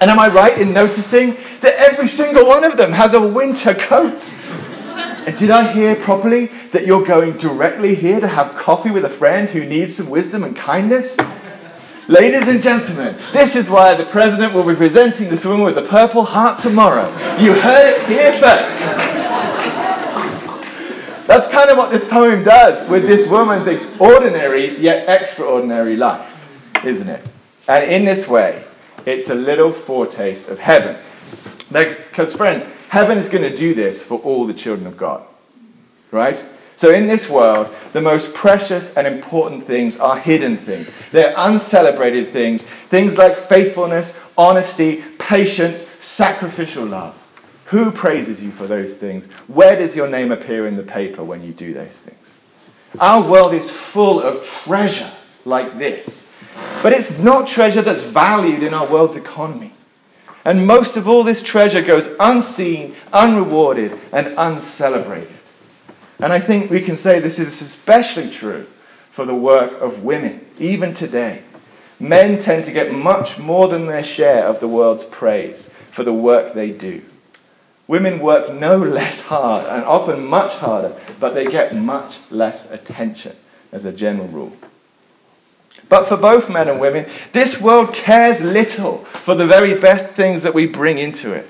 And 0.00 0.10
am 0.10 0.18
I 0.18 0.28
right 0.28 0.58
in 0.58 0.72
noticing 0.72 1.36
that 1.60 1.74
every 1.78 2.08
single 2.08 2.46
one 2.46 2.64
of 2.64 2.76
them 2.76 2.92
has 2.92 3.14
a 3.14 3.28
winter 3.28 3.74
coat? 3.74 4.34
Did 5.36 5.50
I 5.50 5.72
hear 5.72 5.94
properly 5.96 6.46
that 6.72 6.86
you're 6.86 7.04
going 7.04 7.36
directly 7.36 7.94
here 7.94 8.20
to 8.20 8.28
have 8.28 8.56
coffee 8.56 8.90
with 8.90 9.04
a 9.04 9.10
friend 9.10 9.48
who 9.48 9.64
needs 9.64 9.96
some 9.96 10.08
wisdom 10.08 10.42
and 10.44 10.56
kindness? 10.56 11.16
Ladies 12.08 12.46
and 12.46 12.62
gentlemen, 12.62 13.16
this 13.32 13.56
is 13.56 13.68
why 13.68 13.94
the 13.94 14.04
president 14.04 14.54
will 14.54 14.62
be 14.62 14.76
presenting 14.76 15.28
this 15.28 15.44
woman 15.44 15.66
with 15.66 15.76
a 15.76 15.82
purple 15.82 16.22
heart 16.22 16.60
tomorrow. 16.60 17.08
You 17.36 17.52
heard 17.52 17.94
it 17.96 18.06
here 18.06 18.30
first. 18.30 18.80
That's 21.26 21.50
kind 21.50 21.68
of 21.68 21.76
what 21.76 21.90
this 21.90 22.08
poem 22.08 22.44
does 22.44 22.88
with 22.88 23.02
this 23.08 23.28
woman's 23.28 23.66
ordinary 23.98 24.78
yet 24.78 25.08
extraordinary 25.08 25.96
life, 25.96 26.84
isn't 26.84 27.08
it? 27.08 27.26
And 27.66 27.90
in 27.90 28.04
this 28.04 28.28
way, 28.28 28.62
it's 29.04 29.28
a 29.28 29.34
little 29.34 29.72
foretaste 29.72 30.48
of 30.48 30.60
heaven. 30.60 30.96
Because, 31.72 32.36
friends, 32.36 32.66
heaven 32.88 33.18
is 33.18 33.28
going 33.28 33.50
to 33.50 33.56
do 33.56 33.74
this 33.74 34.00
for 34.04 34.20
all 34.20 34.46
the 34.46 34.54
children 34.54 34.86
of 34.86 34.96
God. 34.96 35.26
Right? 36.12 36.42
So, 36.76 36.92
in 36.92 37.06
this 37.06 37.30
world, 37.30 37.74
the 37.94 38.02
most 38.02 38.34
precious 38.34 38.96
and 38.98 39.06
important 39.06 39.64
things 39.64 39.98
are 39.98 40.18
hidden 40.18 40.58
things. 40.58 40.90
They're 41.10 41.34
uncelebrated 41.36 42.28
things, 42.28 42.64
things 42.64 43.16
like 43.16 43.34
faithfulness, 43.34 44.22
honesty, 44.36 45.02
patience, 45.18 45.80
sacrificial 45.80 46.84
love. 46.84 47.14
Who 47.66 47.90
praises 47.90 48.44
you 48.44 48.50
for 48.50 48.66
those 48.66 48.98
things? 48.98 49.32
Where 49.48 49.76
does 49.76 49.96
your 49.96 50.06
name 50.06 50.30
appear 50.30 50.66
in 50.66 50.76
the 50.76 50.82
paper 50.82 51.24
when 51.24 51.42
you 51.42 51.52
do 51.52 51.72
those 51.72 51.98
things? 51.98 52.38
Our 53.00 53.28
world 53.28 53.54
is 53.54 53.70
full 53.70 54.20
of 54.20 54.42
treasure 54.42 55.10
like 55.46 55.78
this, 55.78 56.34
but 56.82 56.92
it's 56.92 57.18
not 57.18 57.48
treasure 57.48 57.82
that's 57.82 58.02
valued 58.02 58.62
in 58.62 58.74
our 58.74 58.86
world's 58.86 59.16
economy. 59.16 59.72
And 60.44 60.66
most 60.66 60.96
of 60.96 61.08
all, 61.08 61.24
this 61.24 61.42
treasure 61.42 61.82
goes 61.82 62.14
unseen, 62.20 62.94
unrewarded, 63.12 63.98
and 64.12 64.34
uncelebrated. 64.38 65.35
And 66.18 66.32
I 66.32 66.40
think 66.40 66.70
we 66.70 66.80
can 66.80 66.96
say 66.96 67.18
this 67.18 67.38
is 67.38 67.60
especially 67.60 68.30
true 68.30 68.66
for 69.10 69.24
the 69.24 69.34
work 69.34 69.72
of 69.80 70.02
women, 70.02 70.44
even 70.58 70.94
today. 70.94 71.42
Men 71.98 72.38
tend 72.38 72.64
to 72.66 72.72
get 72.72 72.92
much 72.92 73.38
more 73.38 73.68
than 73.68 73.86
their 73.86 74.04
share 74.04 74.44
of 74.44 74.60
the 74.60 74.68
world's 74.68 75.02
praise 75.02 75.70
for 75.90 76.04
the 76.04 76.12
work 76.12 76.52
they 76.52 76.70
do. 76.70 77.02
Women 77.88 78.18
work 78.18 78.52
no 78.52 78.76
less 78.76 79.22
hard 79.22 79.66
and 79.66 79.84
often 79.84 80.26
much 80.26 80.52
harder, 80.56 80.98
but 81.20 81.34
they 81.34 81.46
get 81.46 81.74
much 81.74 82.18
less 82.30 82.70
attention 82.70 83.36
as 83.72 83.84
a 83.84 83.92
general 83.92 84.28
rule. 84.28 84.56
But 85.88 86.08
for 86.08 86.16
both 86.16 86.50
men 86.50 86.68
and 86.68 86.80
women, 86.80 87.06
this 87.32 87.60
world 87.60 87.94
cares 87.94 88.42
little 88.42 88.98
for 89.04 89.34
the 89.34 89.46
very 89.46 89.78
best 89.78 90.06
things 90.06 90.42
that 90.42 90.54
we 90.54 90.66
bring 90.66 90.98
into 90.98 91.32
it. 91.32 91.48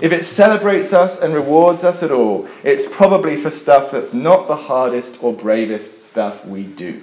If 0.00 0.12
it 0.12 0.24
celebrates 0.24 0.92
us 0.92 1.20
and 1.20 1.32
rewards 1.32 1.82
us 1.82 2.02
at 2.02 2.10
all, 2.10 2.48
it's 2.62 2.86
probably 2.86 3.36
for 3.36 3.50
stuff 3.50 3.90
that's 3.90 4.12
not 4.12 4.46
the 4.46 4.56
hardest 4.56 5.22
or 5.22 5.32
bravest 5.32 6.02
stuff 6.02 6.44
we 6.44 6.64
do. 6.64 7.02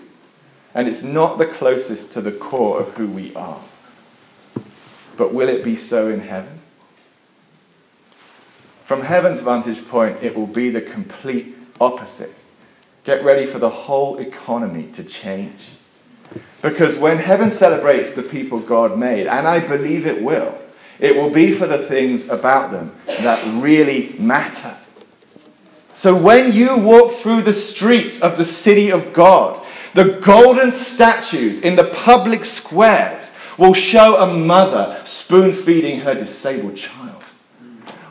And 0.75 0.88
it's 0.88 1.03
not 1.03 1.38
the 1.38 1.47
closest 1.47 2.13
to 2.13 2.21
the 2.21 2.31
core 2.31 2.79
of 2.79 2.93
who 2.93 3.07
we 3.07 3.33
are. 3.35 3.62
But 5.17 5.33
will 5.33 5.50
it 5.50 5.63
be 5.63 5.75
so 5.75 6.07
in 6.09 6.21
heaven? 6.21 6.59
From 8.85 9.01
heaven's 9.01 9.41
vantage 9.41 9.88
point, 9.88 10.21
it 10.21 10.35
will 10.35 10.47
be 10.47 10.69
the 10.69 10.81
complete 10.81 11.55
opposite. 11.79 12.35
Get 13.05 13.23
ready 13.23 13.45
for 13.45 13.59
the 13.59 13.69
whole 13.69 14.17
economy 14.19 14.89
to 14.93 15.03
change. 15.03 15.69
Because 16.62 16.97
when 16.97 17.17
heaven 17.17 17.51
celebrates 17.51 18.15
the 18.15 18.23
people 18.23 18.59
God 18.59 18.97
made, 18.97 19.27
and 19.27 19.47
I 19.47 19.59
believe 19.65 20.05
it 20.05 20.21
will, 20.21 20.57
it 21.00 21.15
will 21.15 21.29
be 21.29 21.53
for 21.53 21.67
the 21.67 21.79
things 21.79 22.29
about 22.29 22.71
them 22.71 22.95
that 23.07 23.62
really 23.62 24.15
matter. 24.17 24.75
So 25.93 26.15
when 26.15 26.51
you 26.51 26.77
walk 26.77 27.12
through 27.12 27.43
the 27.43 27.53
streets 27.53 28.21
of 28.21 28.38
the 28.38 28.45
city 28.45 28.91
of 28.91 29.13
God, 29.13 29.63
the 29.93 30.19
golden 30.23 30.71
statues 30.71 31.62
in 31.62 31.75
the 31.75 31.83
public 31.83 32.45
squares 32.45 33.38
will 33.57 33.73
show 33.73 34.17
a 34.17 34.33
mother 34.33 35.00
spoon 35.05 35.53
feeding 35.53 36.00
her 36.01 36.15
disabled 36.15 36.77
child, 36.77 37.23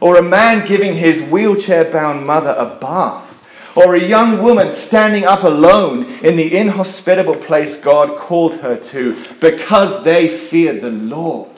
or 0.00 0.16
a 0.16 0.22
man 0.22 0.66
giving 0.66 0.94
his 0.94 1.28
wheelchair 1.28 1.90
bound 1.90 2.24
mother 2.24 2.54
a 2.56 2.78
bath 2.78 3.32
or 3.74 3.94
a 3.94 4.00
young 4.00 4.42
woman 4.42 4.70
standing 4.70 5.24
up 5.24 5.42
alone 5.42 6.04
in 6.22 6.36
the 6.36 6.56
inhospitable 6.56 7.36
place 7.36 7.82
God 7.82 8.18
called 8.18 8.54
her 8.60 8.76
to 8.76 9.16
because 9.40 10.04
they 10.04 10.28
feared 10.28 10.82
the 10.82 10.90
Lord. 10.90 11.51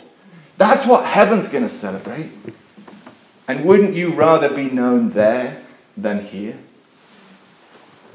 That's 0.57 0.87
what 0.87 1.05
heaven's 1.05 1.51
going 1.51 1.65
to 1.65 1.71
celebrate. 1.71 2.31
And 3.47 3.65
wouldn't 3.65 3.95
you 3.95 4.13
rather 4.13 4.49
be 4.55 4.71
known 4.71 5.11
there 5.11 5.63
than 5.97 6.25
here? 6.25 6.59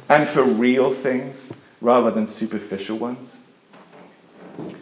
And 0.07 0.27
for 0.27 0.43
real 0.43 0.93
things 0.93 1.61
rather 1.81 2.11
than 2.11 2.25
superficial 2.25 2.97
ones? 2.97 3.37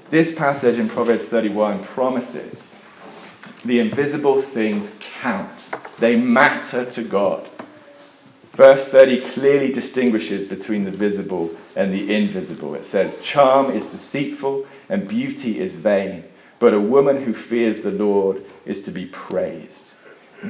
This 0.09 0.33
passage 0.33 0.79
in 0.79 0.87
Proverbs 0.87 1.25
31 1.25 1.83
promises 1.83 2.81
the 3.65 3.79
invisible 3.79 4.41
things 4.41 4.99
count, 5.19 5.69
they 5.99 6.15
matter 6.15 6.85
to 6.85 7.03
God. 7.03 7.49
Verse 8.53 8.87
30 8.87 9.21
clearly 9.31 9.71
distinguishes 9.71 10.47
between 10.47 10.85
the 10.85 10.91
visible 10.91 11.51
and 11.75 11.93
the 11.93 12.15
invisible. 12.15 12.73
It 12.75 12.85
says, 12.85 13.21
Charm 13.21 13.71
is 13.71 13.87
deceitful 13.87 14.65
and 14.89 15.07
beauty 15.07 15.59
is 15.59 15.75
vain, 15.75 16.23
but 16.59 16.73
a 16.73 16.79
woman 16.79 17.23
who 17.23 17.33
fears 17.33 17.81
the 17.81 17.91
Lord 17.91 18.43
is 18.65 18.83
to 18.83 18.91
be 18.91 19.05
praised. 19.05 19.93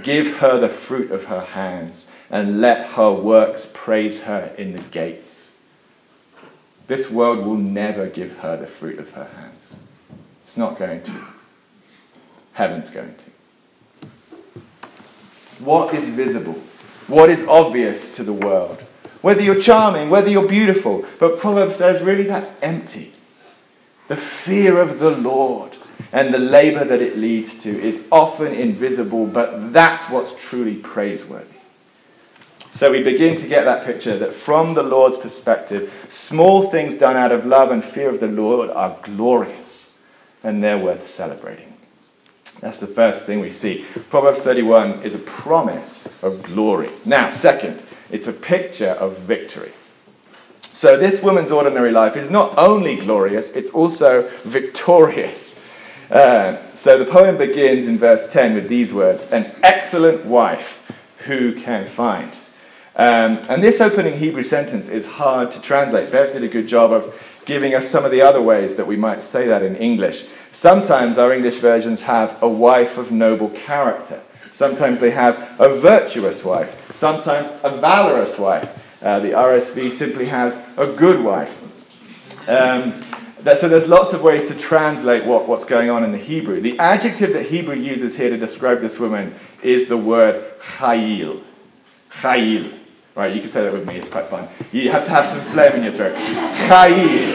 Give 0.04 0.38
her 0.38 0.60
the 0.60 0.70
fruit 0.70 1.12
of 1.12 1.26
her 1.26 1.42
hands, 1.42 2.14
and 2.30 2.62
let 2.62 2.90
her 2.92 3.12
works 3.12 3.72
praise 3.74 4.24
her 4.24 4.54
in 4.58 4.76
the 4.76 4.84
gates. 4.84 5.64
This 6.88 7.12
world 7.12 7.46
will 7.46 7.58
never 7.58 8.08
give 8.08 8.38
her 8.40 8.58
the 8.58 8.68
fruit 8.68 9.00
of 9.00 9.12
her 9.12 9.30
hands. 9.36 9.84
It's 10.44 10.58
not 10.58 10.80
going 10.80 11.04
to. 11.04 11.12
Heaven's 12.54 12.90
going 12.90 13.16
to. 13.16 14.62
What 15.64 15.94
is 15.94 16.10
visible? 16.16 16.62
what 17.08 17.30
is 17.30 17.48
obvious 17.48 18.16
to 18.18 18.24
the 18.24 18.34
world. 18.34 18.82
Whether 19.22 19.42
you're 19.42 19.60
charming, 19.60 20.10
whether 20.10 20.30
you're 20.30 20.48
beautiful. 20.48 21.06
But 21.20 21.40
Proverbs 21.40 21.76
says, 21.76 22.04
really, 22.04 22.24
that's 22.24 22.52
empty. 22.62 23.14
The 24.08 24.16
fear 24.16 24.80
of 24.80 25.00
the 25.00 25.12
Lord 25.12 25.74
and 26.12 26.34
the 26.34 26.40
labor 26.40 26.84
that 26.84 27.02
it 27.02 27.18
leads 27.18 27.64
to 27.64 27.70
is 27.70 28.08
often 28.12 28.54
invisible, 28.54 29.26
but 29.26 29.74
that's 29.74 30.10
what's 30.10 30.40
truly 30.40 30.76
praiseworthy. 30.76 31.58
So 32.72 32.92
we 32.92 33.02
begin 33.02 33.36
to 33.38 33.48
get 33.48 33.66
that 33.66 33.86
picture 33.86 34.18
that 34.18 34.34
from 34.34 34.76
the 34.76 34.84
Lord's 34.84 35.18
perspective, 35.18 35.92
small 36.10 36.70
things 36.70 36.98
done 36.98 37.16
out 37.16 37.32
of 37.32 37.46
love 37.46 37.72
and 37.72 37.84
fear 37.84 38.10
of 38.10 38.20
the 38.20 38.28
Lord 38.28 38.70
are 38.70 38.98
glorious 39.02 40.00
and 40.44 40.62
they're 40.62 40.78
worth 40.78 41.06
celebrating. 41.06 41.76
That's 42.60 42.80
the 42.80 42.88
first 42.88 43.26
thing 43.26 43.40
we 43.40 43.52
see. 43.52 43.86
Proverbs 44.10 44.42
31 44.42 45.02
is 45.04 45.16
a 45.16 45.20
promise 45.20 46.22
of 46.24 46.44
glory. 46.44 46.90
Now, 47.06 47.30
second, 47.30 47.84
it's 48.12 48.28
a 48.28 48.34
picture 48.34 48.92
of 48.92 49.18
victory. 49.20 49.72
So, 50.74 50.98
this 50.98 51.24
woman's 51.24 51.52
ordinary 51.52 51.92
life 51.92 52.16
is 52.16 52.30
not 52.30 52.58
only 52.58 52.98
glorious, 52.98 53.56
it's 53.56 53.72
also 53.72 54.30
victorious. 54.44 55.57
Uh, 56.10 56.58
so, 56.74 56.98
the 56.98 57.10
poem 57.10 57.38
begins 57.38 57.88
in 57.88 57.98
verse 57.98 58.32
10 58.32 58.56
with 58.56 58.70
these 58.70 58.94
words 58.94 59.32
An 59.32 59.52
excellent 59.64 60.26
wife, 60.26 60.90
who 61.26 61.54
can 61.54 61.88
find? 61.88 62.38
Um, 62.96 63.40
and 63.50 63.64
this 63.64 63.80
opening 63.80 64.18
Hebrew 64.18 64.44
sentence 64.44 64.90
is 64.90 65.06
hard 65.06 65.52
to 65.52 65.62
translate. 65.62 66.12
Bev 66.12 66.34
did 66.34 66.44
a 66.44 66.48
good 66.48 66.68
job 66.68 66.92
of 66.92 67.14
giving 67.46 67.76
us 67.76 67.88
some 67.90 68.04
of 68.04 68.12
the 68.12 68.22
other 68.22 68.42
ways 68.42 68.76
that 68.76 68.88
we 68.88 68.96
might 68.96 69.22
say 69.22 69.48
that 69.48 69.62
in 69.62 69.76
English. 69.76 70.26
Sometimes 70.52 71.18
our 71.18 71.32
English 71.32 71.58
versions 71.58 72.02
have 72.02 72.42
a 72.42 72.50
wife 72.50 72.98
of 72.98 73.12
noble 73.12 73.50
character. 73.50 74.22
Sometimes 74.52 75.00
they 75.00 75.12
have 75.12 75.56
a 75.60 75.78
virtuous 75.78 76.44
wife. 76.44 76.94
Sometimes 76.96 77.52
a 77.64 77.70
valorous 77.70 78.40
wife. 78.40 78.84
Uh, 79.04 79.20
the 79.20 79.30
RSV 79.30 79.92
simply 79.92 80.26
has 80.26 80.68
a 80.78 80.88
good 80.88 81.24
wife. 81.24 81.54
Um, 82.50 83.02
so 83.56 83.70
there's 83.70 83.88
lots 83.88 84.14
of 84.14 84.24
ways 84.24 84.48
to 84.48 84.58
translate 84.58 85.26
what, 85.26 85.48
what's 85.48 85.66
going 85.66 85.90
on 85.90 86.04
in 86.04 86.12
the 86.12 86.18
Hebrew. 86.18 86.60
The 86.60 86.78
adjective 86.80 87.34
that 87.34 87.46
Hebrew 87.48 87.76
uses 87.76 88.18
here 88.18 88.30
to 88.30 88.38
describe 88.38 88.82
this 88.82 89.00
woman 89.00 89.36
is 89.62 89.88
the 89.88 89.98
word 89.98 90.60
chayil. 90.60 91.44
Chayil. 92.12 92.74
Right, 93.16 93.34
you 93.34 93.40
can 93.40 93.50
say 93.50 93.64
that 93.64 93.74
with 93.74 93.88
me, 93.88 93.96
it's 93.98 94.12
quite 94.12 94.28
fun. 94.28 94.48
You 94.72 94.92
have 94.92 95.06
to 95.06 95.12
have 95.12 95.28
some 95.28 95.40
phlegm 95.52 95.76
in 95.76 95.84
your 95.84 95.94
throat. 95.94 96.16
Chayil. 96.16 97.30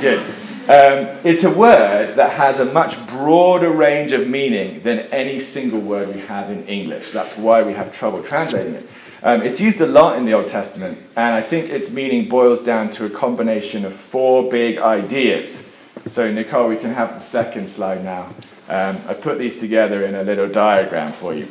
Good. 0.00 0.34
Um, 0.68 1.18
it's 1.24 1.44
a 1.44 1.58
word 1.58 2.16
that 2.16 2.32
has 2.32 2.60
a 2.60 2.66
much 2.72 3.06
broader 3.08 3.70
range 3.70 4.12
of 4.12 4.28
meaning 4.28 4.82
than 4.82 4.98
any 4.98 5.40
single 5.40 5.80
word 5.80 6.14
we 6.14 6.20
have 6.20 6.50
in 6.50 6.66
English. 6.66 7.10
That's 7.12 7.38
why 7.38 7.62
we 7.62 7.72
have 7.72 7.90
trouble 7.92 8.22
translating 8.22 8.74
it. 8.74 8.86
Um, 9.22 9.42
it's 9.42 9.60
used 9.60 9.80
a 9.80 9.86
lot 9.86 10.16
in 10.16 10.26
the 10.26 10.32
Old 10.32 10.48
Testament, 10.48 10.98
and 11.16 11.34
I 11.34 11.40
think 11.40 11.70
its 11.70 11.90
meaning 11.90 12.28
boils 12.28 12.62
down 12.62 12.90
to 12.92 13.04
a 13.04 13.10
combination 13.10 13.84
of 13.84 13.92
four 13.92 14.48
big 14.48 14.78
ideas. 14.78 15.76
So, 16.06 16.30
Nicole, 16.30 16.68
we 16.68 16.76
can 16.76 16.94
have 16.94 17.14
the 17.14 17.20
second 17.20 17.68
slide 17.68 18.04
now. 18.04 18.26
Um, 18.68 18.98
I 19.08 19.14
put 19.14 19.38
these 19.38 19.58
together 19.58 20.04
in 20.04 20.14
a 20.14 20.22
little 20.22 20.48
diagram 20.48 21.12
for 21.12 21.34
you. 21.34 21.48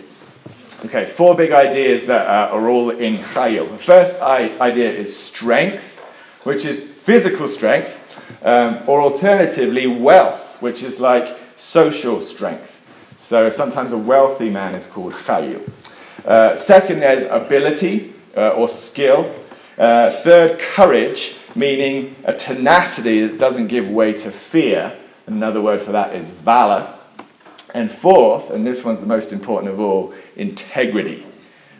Okay, 0.86 1.06
four 1.06 1.36
big 1.36 1.52
ideas 1.52 2.06
that 2.06 2.28
uh, 2.28 2.56
are 2.56 2.70
all 2.70 2.92
in 2.92 3.18
Chayil. 3.18 3.70
The 3.70 3.78
first 3.78 4.22
idea 4.22 4.90
is 4.90 5.14
strength, 5.14 6.00
which 6.44 6.64
is 6.64 6.92
physical 6.92 7.48
strength. 7.48 7.96
Um, 8.44 8.80
or 8.88 9.02
alternatively, 9.02 9.88
wealth, 9.88 10.62
which 10.62 10.84
is 10.84 11.02
like 11.02 11.38
social 11.56 12.22
strength. 12.22 12.76
So 13.18 13.50
sometimes 13.50 13.92
a 13.92 13.98
wealthy 13.98 14.50
man 14.50 14.76
is 14.76 14.86
called 14.86 15.14
chayil. 15.14 15.68
Uh, 16.28 16.58
second, 16.58 17.00
there's 17.00 17.24
ability 17.24 18.14
uh, 18.36 18.50
or 18.50 18.68
skill. 18.68 19.34
Uh, 19.78 20.12
third, 20.12 20.60
courage, 20.60 21.38
meaning 21.56 22.14
a 22.26 22.34
tenacity 22.34 23.26
that 23.26 23.40
doesn't 23.40 23.68
give 23.68 23.90
way 23.90 24.12
to 24.12 24.30
fear. 24.30 24.94
Another 25.26 25.62
word 25.62 25.82
for 25.82 25.94
that 25.94 26.14
is 26.14 26.30
valor. 26.30 26.94
And 27.74 27.90
fourth, 27.90 28.50
and 28.50 28.68
this 28.68 28.84
one's 28.84 29.00
the 29.00 29.06
most 29.06 29.32
important 29.32 29.72
of 29.72 29.80
all, 29.80 30.14
integrity. 30.36 31.26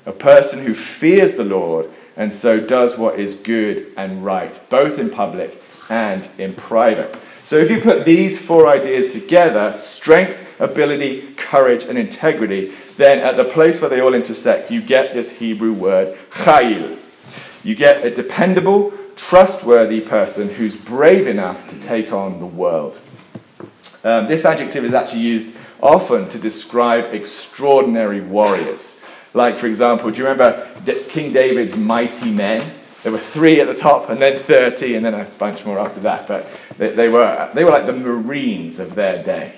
A 0.06 0.14
person 0.14 0.66
who 0.66 0.74
fears 0.74 1.34
the 1.34 1.44
Lord 1.44 1.90
and 2.16 2.32
so 2.32 2.60
does 2.66 2.98
what 2.98 3.20
is 3.20 3.36
good 3.36 3.92
and 3.98 4.24
right, 4.24 4.58
both 4.70 4.98
in 4.98 5.10
public 5.10 5.62
and 5.90 6.26
in 6.38 6.54
private. 6.54 7.14
So 7.44 7.58
if 7.58 7.70
you 7.70 7.82
put 7.82 8.06
these 8.06 8.40
four 8.40 8.68
ideas 8.68 9.12
together 9.12 9.78
strength, 9.78 10.47
ability, 10.60 11.34
courage, 11.36 11.84
and 11.84 11.98
integrity, 11.98 12.74
then 12.98 13.20
at 13.20 13.38
the 13.38 13.46
place 13.46 13.80
where 13.80 13.90
they 13.90 14.00
all 14.00 14.14
intersect, 14.14 14.72
you 14.72 14.82
get 14.82 15.14
this 15.14 15.40
Hebrew 15.40 15.74
word, 15.74 16.18
chayil. 16.32 16.98
You 17.64 17.76
get 17.76 18.06
a 18.06 18.10
dependable, 18.10 18.94
trustworthy 19.16 20.02
person 20.02 20.50
who's 20.50 20.76
brave 20.76 21.28
enough 21.28 21.68
to 21.68 21.80
take 21.82 22.12
on 22.12 22.40
the 22.40 22.46
world. 22.46 23.00
Um, 24.04 24.28
this 24.28 24.46
adjective 24.46 24.86
is 24.86 24.94
actually 24.94 25.22
used 25.22 25.58
often 25.82 26.30
to 26.30 26.40
describe 26.40 27.14
extraordinary 27.14 28.22
warriors. 28.22 29.04
Like, 29.34 29.56
for 29.56 29.68
example, 29.68 30.10
do 30.10 30.18
you 30.18 30.24
remember 30.24 30.68
King 31.10 31.34
David's 31.34 31.76
mighty 31.76 32.32
men? 32.32 32.74
There 33.04 33.12
were 33.12 33.20
three 33.20 33.62
at 33.62 33.68
the 33.68 33.76
top, 33.76 34.10
and 34.10 34.20
then 34.20 34.40
30, 34.40 34.96
and 34.96 35.06
then 35.06 35.14
a 35.14 35.26
bunch 35.38 35.66
more 35.66 35.78
after 35.78 36.00
that. 36.02 36.28
But 36.28 36.48
they, 36.78 36.90
they, 36.92 37.10
were, 37.10 37.50
they 37.54 37.64
were 37.64 37.72
like 37.72 37.86
the 37.86 37.94
Marines 37.94 38.80
of 38.80 38.96
their 38.96 39.24
day. 39.24 39.54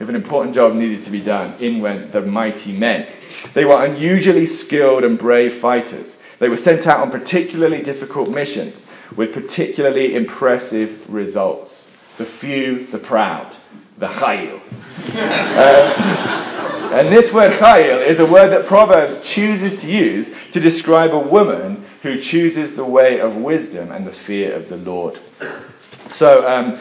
If 0.00 0.08
an 0.08 0.16
important 0.16 0.54
job 0.54 0.74
needed 0.74 1.04
to 1.04 1.10
be 1.10 1.20
done, 1.20 1.54
in 1.60 1.80
went 1.80 2.12
the 2.12 2.20
mighty 2.20 2.76
men. 2.76 3.06
They 3.52 3.64
were 3.64 3.84
unusually 3.84 4.46
skilled 4.46 5.04
and 5.04 5.18
brave 5.18 5.54
fighters. 5.54 6.24
They 6.38 6.48
were 6.48 6.56
sent 6.56 6.86
out 6.86 7.00
on 7.00 7.10
particularly 7.10 7.82
difficult 7.82 8.28
missions 8.28 8.90
with 9.16 9.32
particularly 9.32 10.14
impressive 10.14 11.08
results. 11.12 11.92
The 12.16 12.24
few, 12.24 12.86
the 12.86 12.98
proud, 12.98 13.46
the 13.98 14.08
chayil. 14.08 14.60
uh, 15.14 16.90
and 16.92 17.12
this 17.12 17.32
word 17.32 17.52
chayil 17.52 18.04
is 18.04 18.20
a 18.20 18.26
word 18.26 18.48
that 18.48 18.66
Proverbs 18.66 19.22
chooses 19.22 19.80
to 19.82 19.90
use 19.90 20.34
to 20.50 20.60
describe 20.60 21.12
a 21.12 21.18
woman 21.18 21.84
who 22.02 22.20
chooses 22.20 22.76
the 22.76 22.84
way 22.84 23.20
of 23.20 23.36
wisdom 23.36 23.90
and 23.90 24.06
the 24.06 24.12
fear 24.12 24.54
of 24.54 24.68
the 24.68 24.76
Lord. 24.76 25.18
So, 26.08 26.48
um, 26.48 26.78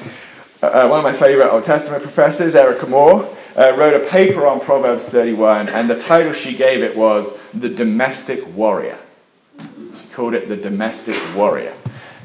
uh, 0.64 0.88
one 0.88 1.00
of 1.00 1.04
my 1.04 1.12
favorite 1.12 1.52
Old 1.52 1.66
Testament 1.66 2.04
professors, 2.04 2.56
Erika 2.56 2.88
Moore, 2.88 3.28
uh, 3.58 3.76
wrote 3.78 3.94
a 3.94 4.08
paper 4.08 4.48
on 4.48 4.60
Proverbs 4.62 5.10
31, 5.10 5.68
and 5.70 5.90
the 5.90 6.00
title 6.00 6.32
she 6.32 6.56
gave 6.56 6.82
it 6.82 6.96
was 6.96 7.42
The 7.52 7.68
Domestic 7.68 8.56
Warrior. 8.56 8.98
She 9.60 10.08
called 10.14 10.34
it 10.34 10.48
The 10.48 10.56
Domestic 10.56 11.18
Warrior, 11.36 11.74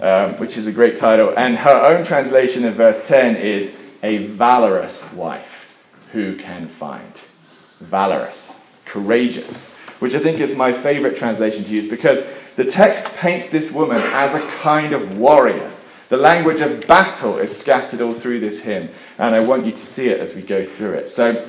um, 0.01 0.35
which 0.37 0.57
is 0.57 0.69
a 0.69 0.73
great 0.73 0.99
title. 0.99 1.35
And 1.37 1.57
her 1.59 1.71
own 1.71 2.05
translation 2.05 2.65
in 2.65 2.75
verse 2.75 3.09
10 3.09 3.37
is 3.37 3.83
A 4.03 4.27
Valorous 4.29 5.13
Wife 5.15 5.77
Who 6.13 6.37
Can 6.37 6.69
Find. 6.69 7.13
Valorous, 7.81 8.77
courageous, 8.85 9.77
which 9.99 10.15
I 10.15 10.21
think 10.21 10.39
is 10.39 10.57
my 10.57 10.73
favorite 10.73 11.17
translation 11.17 11.65
to 11.65 11.71
use 11.71 11.91
because 11.91 12.35
the 12.55 12.65
text 12.65 13.17
paints 13.17 13.51
this 13.51 13.73
woman 13.73 14.01
as 14.01 14.35
a 14.35 14.47
kind 14.59 14.93
of 14.93 15.19
warrior. 15.19 15.73
The 16.09 16.17
language 16.17 16.61
of 16.61 16.87
battle 16.87 17.37
is 17.37 17.57
scattered 17.59 18.01
all 18.01 18.13
through 18.13 18.41
this 18.41 18.63
hymn, 18.63 18.89
and 19.19 19.35
I 19.35 19.41
want 19.41 19.67
you 19.67 19.73
to 19.73 19.79
see 19.79 20.09
it 20.09 20.21
as 20.21 20.35
we 20.35 20.43
go 20.43 20.65
through 20.65 20.95
it. 20.95 21.11
So 21.11 21.47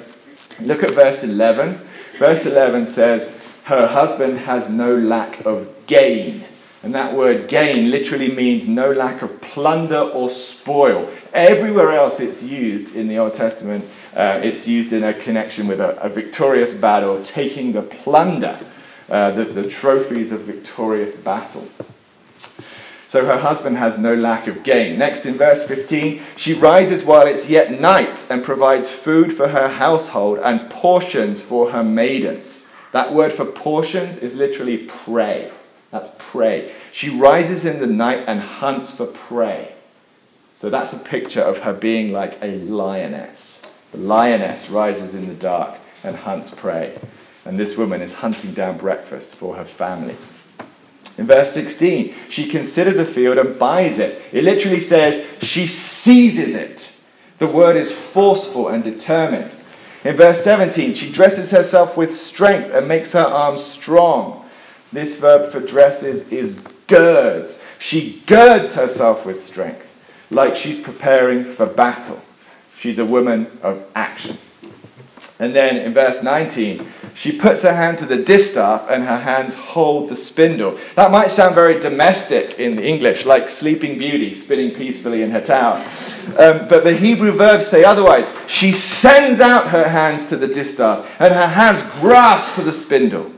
look 0.60 0.84
at 0.84 0.92
verse 0.92 1.24
11. 1.24 1.76
Verse 2.18 2.46
11 2.46 2.86
says, 2.86 3.54
Her 3.64 3.88
husband 3.88 4.40
has 4.40 4.70
no 4.70 4.96
lack 4.96 5.46
of 5.46 5.88
gain. 5.88 6.44
And 6.84 6.94
that 6.94 7.14
word 7.14 7.48
gain 7.48 7.90
literally 7.92 8.32
means 8.32 8.68
no 8.68 8.92
lack 8.92 9.22
of 9.22 9.42
plunder 9.42 10.00
or 10.00 10.30
spoil. 10.30 11.10
Everywhere 11.34 11.92
else 11.92 12.20
it's 12.20 12.44
used 12.44 12.96
in 12.96 13.08
the 13.08 13.18
Old 13.18 13.36
Testament, 13.36 13.86
uh, 14.16 14.40
it's 14.44 14.68
used 14.68 14.92
in 14.92 15.04
a 15.04 15.14
connection 15.14 15.68
with 15.68 15.80
a, 15.80 15.98
a 16.02 16.10
victorious 16.10 16.80
battle, 16.80 17.22
taking 17.24 17.72
the 17.74 17.82
plunder 17.82 18.60
uh, 19.10 19.32
the, 19.32 19.46
the 19.46 19.68
trophies 19.68 20.32
of 20.32 20.42
victorious 20.42 21.22
battle. 21.22 21.68
So 23.10 23.26
her 23.26 23.40
husband 23.40 23.76
has 23.78 23.98
no 23.98 24.14
lack 24.14 24.48
of 24.48 24.64
gain. 24.64 25.00
Next, 25.00 25.26
in 25.26 25.34
verse 25.34 25.68
15, 25.68 26.22
she 26.38 26.54
rises 26.54 27.04
while 27.04 27.28
it's 27.28 27.50
yet 27.50 27.82
night 27.82 28.26
and 28.30 28.44
provides 28.44 28.90
food 28.90 29.34
for 29.34 29.50
her 29.50 29.68
household 29.68 30.40
and 30.44 30.70
portions 30.70 31.42
for 31.42 31.72
her 31.72 31.84
maidens. 31.84 32.74
That 32.94 33.14
word 33.14 33.34
for 33.34 33.46
portions 33.46 34.20
is 34.20 34.38
literally 34.38 34.78
prey. 34.78 35.52
That's 35.92 36.16
prey. 36.18 36.72
She 36.92 37.10
rises 37.10 37.66
in 37.66 37.80
the 37.82 37.88
night 37.88 38.24
and 38.28 38.40
hunts 38.40 38.96
for 38.96 39.08
prey. 39.08 39.74
So 40.56 40.70
that's 40.70 40.94
a 40.94 41.04
picture 41.04 41.42
of 41.42 41.60
her 41.60 41.74
being 41.74 42.14
like 42.14 42.38
a 42.42 42.60
lioness. 42.60 43.70
The 43.92 43.98
lioness 43.98 44.70
rises 44.70 45.16
in 45.16 45.28
the 45.28 45.34
dark 45.34 45.80
and 46.04 46.16
hunts 46.16 46.54
prey 46.54 46.96
and 47.46 47.58
this 47.58 47.78
woman 47.78 48.02
is 48.02 48.14
hunting 48.14 48.54
down 48.54 48.78
breakfast 48.78 49.34
for 49.34 49.56
her 49.56 49.66
family. 49.66 50.16
In 51.18 51.28
verse 51.28 51.52
16, 51.52 52.16
she 52.30 52.48
considers 52.48 52.98
a 52.98 53.06
field 53.06 53.38
and 53.38 53.60
buys 53.60 54.00
it. 54.00 54.22
It 54.32 54.44
literally 54.44 54.80
says 54.80 55.28
she 55.42 55.68
seizes 55.68 56.56
it. 56.56 57.02
The 57.40 57.48
word 57.48 57.76
is 57.76 57.92
forceful 57.92 58.70
and 58.70 58.84
determined. 58.84 59.56
In 60.06 60.16
verse 60.16 60.44
17, 60.44 60.94
she 60.94 61.12
dresses 61.12 61.52
herself 61.52 61.98
with 61.98 62.14
strength 62.14 62.72
and 62.74 62.88
makes 62.88 63.12
her 63.14 63.20
arms 63.20 63.62
strong. 63.62 64.46
This 64.94 65.20
verb 65.20 65.52
for 65.52 65.60
dresses 65.60 66.32
is 66.32 66.56
girds. 66.88 67.68
She 67.80 68.24
girds 68.26 68.76
herself 68.76 69.26
with 69.26 69.42
strength, 69.42 69.86
like 70.30 70.56
she's 70.56 70.82
preparing 70.82 71.46
for 71.46 71.66
battle. 71.66 72.22
She's 72.78 72.98
a 72.98 73.06
woman 73.06 73.48
of 73.62 73.86
action. 73.94 74.38
And 75.38 75.54
then 75.54 75.78
in 75.78 75.94
verse 75.94 76.24
19, 76.24 76.86
she 77.20 77.34
puts 77.34 77.64
her 77.64 77.74
hand 77.74 77.98
to 77.98 78.06
the 78.06 78.16
distaff 78.16 78.90
and 78.90 79.04
her 79.04 79.18
hands 79.18 79.54
hold 79.54 80.08
the 80.08 80.16
spindle. 80.16 80.80
That 80.96 81.12
might 81.12 81.32
sound 81.32 81.54
very 81.54 81.78
domestic 81.78 82.58
in 82.58 82.80
English, 82.80 83.26
like 83.26 83.50
Sleeping 83.50 83.98
Beauty 83.98 84.34
spinning 84.34 84.74
peacefully 84.74 85.22
in 85.22 85.32
her 85.32 85.42
tower. 85.42 85.86
Um, 86.38 86.70
but 86.70 86.86
the 86.86 86.96
Hebrew 86.96 87.34
verbs 87.34 87.68
say 87.68 87.84
otherwise. 87.84 88.30
She 88.48 88.72
sends 88.72 89.42
out 89.42 89.68
her 89.68 89.90
hands 89.90 90.30
to 90.30 90.38
the 90.38 90.48
distaff 90.48 91.14
and 91.20 91.34
her 91.34 91.48
hands 91.48 91.84
grasp 92.00 92.54
for 92.54 92.62
the 92.62 92.72
spindle. 92.72 93.34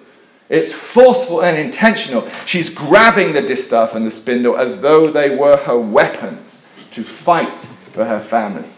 It's 0.48 0.72
forceful 0.72 1.42
and 1.42 1.58
intentional. 1.58 2.30
She's 2.46 2.70
grabbing 2.70 3.34
the 3.34 3.42
distaff 3.42 3.96
and 3.96 4.06
the 4.06 4.12
spindle 4.12 4.58
as 4.58 4.82
though 4.82 5.10
they 5.10 5.36
were 5.36 5.58
her 5.58 5.80
weapons 5.80 6.68
to 6.92 7.04
fight 7.04 7.60
for 7.60 8.06
her 8.06 8.20
family. 8.20 8.70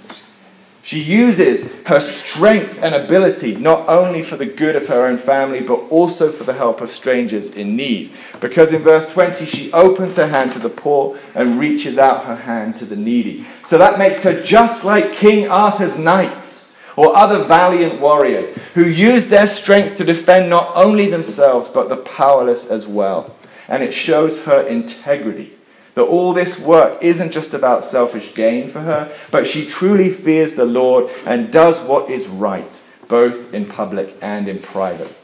She 0.84 1.00
uses 1.00 1.72
her 1.84 2.02
strength 2.02 2.78
and 2.84 2.94
ability 2.94 3.56
not 3.56 3.88
only 3.88 4.22
for 4.22 4.36
the 4.36 4.46
good 4.46 4.76
of 4.76 4.88
her 4.90 5.06
own 5.06 5.18
family, 5.18 5.62
but 5.62 5.76
also 5.90 6.30
for 6.30 6.44
the 6.44 6.52
help 6.52 6.82
of 6.82 6.90
strangers 6.90 7.56
in 7.56 7.78
need. 7.78 8.12
Because 8.42 8.74
in 8.74 8.82
verse 8.82 9.12
20, 9.12 9.46
she 9.46 9.72
opens 9.72 10.18
her 10.18 10.28
hand 10.28 10.52
to 10.52 10.60
the 10.60 10.68
poor 10.68 11.18
and 11.36 11.58
reaches 11.58 11.98
out 11.98 12.26
her 12.26 12.36
hand 12.36 12.76
to 12.78 12.86
the 12.86 12.98
needy. 12.98 13.48
So 13.64 13.78
that 13.78 13.98
makes 13.98 14.24
her 14.24 14.44
just 14.44 14.84
like 14.84 15.14
King 15.14 15.48
Arthur's 15.48 15.98
knights 15.98 16.78
or 16.98 17.16
other 17.16 17.46
valiant 17.46 18.02
warriors 18.02 18.54
who 18.74 18.86
use 18.86 19.30
their 19.30 19.48
strength 19.48 19.96
to 19.98 20.04
defend 20.04 20.50
not 20.50 20.70
only 20.76 21.10
themselves, 21.10 21.70
but 21.70 21.88
the 21.88 21.96
powerless 21.96 22.70
as 22.70 22.86
well. 22.86 23.34
And 23.70 23.84
it 23.84 23.94
shows 23.94 24.44
her 24.46 24.68
integrity 24.68 25.54
that 25.96 26.04
all 26.04 26.34
this 26.34 26.60
work 26.60 27.02
isn't 27.02 27.32
just 27.32 27.54
about 27.54 27.84
selfish 27.84 28.34
gain 28.34 28.68
for 28.68 28.82
her, 28.82 29.16
but 29.32 29.48
she 29.48 29.66
truly 29.66 30.10
fears 30.10 30.54
the 30.54 30.66
Lord 30.66 31.10
and 31.26 31.52
does 31.52 31.82
what 31.82 32.10
is 32.10 32.28
right, 32.28 32.82
both 33.08 33.54
in 33.54 33.66
public 33.66 34.16
and 34.22 34.48
in 34.48 34.60
private. 34.60 35.16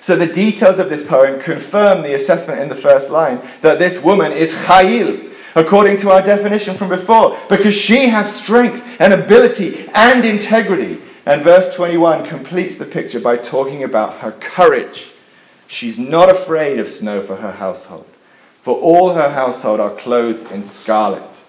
So 0.00 0.16
the 0.16 0.26
details 0.26 0.78
of 0.78 0.90
this 0.90 1.06
poem 1.06 1.40
confirm 1.40 2.02
the 2.02 2.14
assessment 2.14 2.60
in 2.60 2.68
the 2.68 2.76
first 2.76 3.10
line 3.10 3.40
that 3.62 3.78
this 3.78 4.04
woman 4.04 4.32
is 4.32 4.52
Chayil, 4.52 5.32
according 5.54 5.96
to 5.98 6.10
our 6.10 6.20
definition 6.20 6.74
from 6.74 6.90
before, 6.90 7.38
because 7.48 7.74
she 7.74 8.08
has 8.08 8.34
strength 8.34 8.84
and 9.00 9.14
ability 9.14 9.88
and 9.94 10.24
integrity. 10.26 11.00
And 11.24 11.40
verse 11.40 11.74
21 11.74 12.26
completes 12.26 12.76
the 12.76 12.84
picture 12.84 13.18
by 13.18 13.38
talking 13.38 13.82
about 13.82 14.18
her 14.18 14.32
courage. 14.32 15.12
She's 15.66 15.98
not 15.98 16.28
afraid 16.28 16.78
of 16.78 16.90
snow 16.90 17.22
for 17.22 17.36
her 17.36 17.52
household 17.52 18.06
for 18.64 18.76
all 18.76 19.12
her 19.12 19.28
household 19.28 19.78
are 19.78 19.94
clothed 19.94 20.50
in 20.50 20.62
scarlet. 20.62 21.44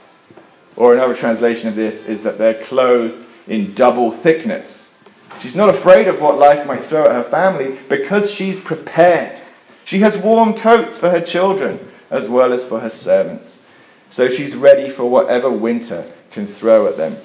Or 0.75 0.93
another 0.93 1.15
translation 1.15 1.69
of 1.69 1.75
this 1.75 2.09
is 2.09 2.23
that 2.23 2.37
they're 2.37 2.61
clothed 2.65 3.25
in 3.47 3.73
double 3.73 4.11
thickness. 4.11 5.07
She's 5.39 5.55
not 5.55 5.69
afraid 5.69 6.09
of 6.09 6.19
what 6.19 6.37
life 6.37 6.67
might 6.67 6.83
throw 6.83 7.05
at 7.05 7.13
her 7.13 7.23
family 7.23 7.79
because 7.87 8.29
she's 8.29 8.59
prepared. 8.59 9.39
She 9.85 9.99
has 9.99 10.17
warm 10.17 10.55
coats 10.55 10.97
for 10.97 11.09
her 11.09 11.21
children 11.21 11.79
as 12.09 12.27
well 12.27 12.51
as 12.51 12.65
for 12.65 12.81
her 12.81 12.89
servants. 12.89 13.65
So 14.09 14.27
she's 14.27 14.53
ready 14.53 14.89
for 14.89 15.09
whatever 15.09 15.49
winter 15.49 16.11
can 16.31 16.45
throw 16.45 16.85
at 16.85 16.97
them. 16.97 17.15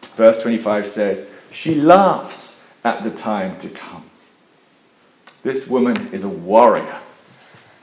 Verse 0.00 0.40
25 0.40 0.86
says, 0.86 1.34
She 1.50 1.74
laughs 1.74 2.74
at 2.82 3.04
the 3.04 3.10
time 3.10 3.58
to 3.58 3.68
come. 3.68 4.04
This 5.42 5.68
woman 5.68 6.08
is 6.14 6.24
a 6.24 6.28
warrior 6.30 7.00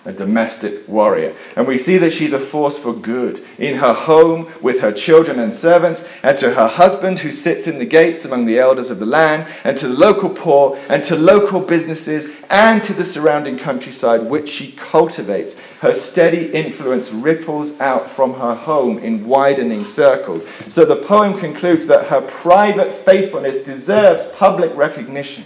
a 0.06 0.12
domestic 0.12 0.88
warrior. 0.88 1.36
And 1.56 1.68
we 1.68 1.78
see 1.78 1.98
that 1.98 2.14
she's 2.14 2.34
a 2.34 2.40
force 2.40 2.80
for 2.80 2.94
good 2.94 3.44
in 3.58 3.78
her 3.78 3.94
home 3.94 4.52
with 4.62 4.80
her 4.82 4.92
children 4.92 5.40
and 5.40 5.54
servants, 5.54 6.08
and 6.24 6.38
to 6.40 6.56
her 6.56 6.68
husband 6.68 7.20
who 7.20 7.32
sits 7.32 7.68
in 7.68 7.80
the 7.80 7.86
gates 7.86 8.26
among 8.26 8.46
the 8.46 8.58
elders 8.58 8.90
of 8.90 9.00
the 9.00 9.06
land, 9.06 9.48
and 9.64 9.78
to 9.78 9.88
the 9.88 9.94
local 9.94 10.30
poor, 10.30 10.78
and 10.90 11.04
to 11.06 11.16
local 11.16 11.60
businesses, 11.60 12.38
and 12.50 12.84
to 12.84 12.94
the 12.94 13.04
surrounding 13.04 13.58
countryside 13.58 14.24
which 14.24 14.50
she 14.50 14.72
cultivates. 14.72 15.60
Her 15.82 15.94
steady 15.94 16.52
influence 16.54 17.12
ripples 17.12 17.80
out 17.80 18.10
from 18.10 18.34
her 18.36 18.56
home 18.56 18.98
in 18.98 19.28
widening 19.28 19.86
circles. 19.86 20.46
So 20.70 20.86
the 20.86 20.96
poem 20.96 21.40
concludes 21.40 21.88
that 21.88 22.08
her 22.08 22.22
private 22.22 22.94
faithfulness 22.94 23.64
deserves 23.64 24.28
public 24.36 24.76
recognition 24.76 25.44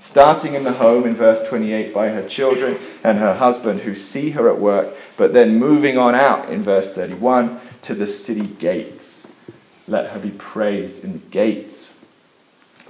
starting 0.00 0.54
in 0.54 0.64
the 0.64 0.72
home 0.72 1.06
in 1.06 1.14
verse 1.14 1.46
28 1.48 1.92
by 1.92 2.08
her 2.08 2.26
children 2.28 2.78
and 3.02 3.18
her 3.18 3.34
husband 3.34 3.80
who 3.80 3.94
see 3.94 4.30
her 4.30 4.48
at 4.48 4.60
work, 4.60 4.94
but 5.16 5.32
then 5.32 5.58
moving 5.58 5.98
on 5.98 6.14
out 6.14 6.48
in 6.48 6.62
verse 6.62 6.92
31 6.92 7.60
to 7.82 7.94
the 7.94 8.06
city 8.06 8.46
gates. 8.46 9.34
Let 9.86 10.10
her 10.10 10.20
be 10.20 10.30
praised 10.30 11.04
in 11.04 11.14
the 11.14 11.18
gates. 11.18 11.88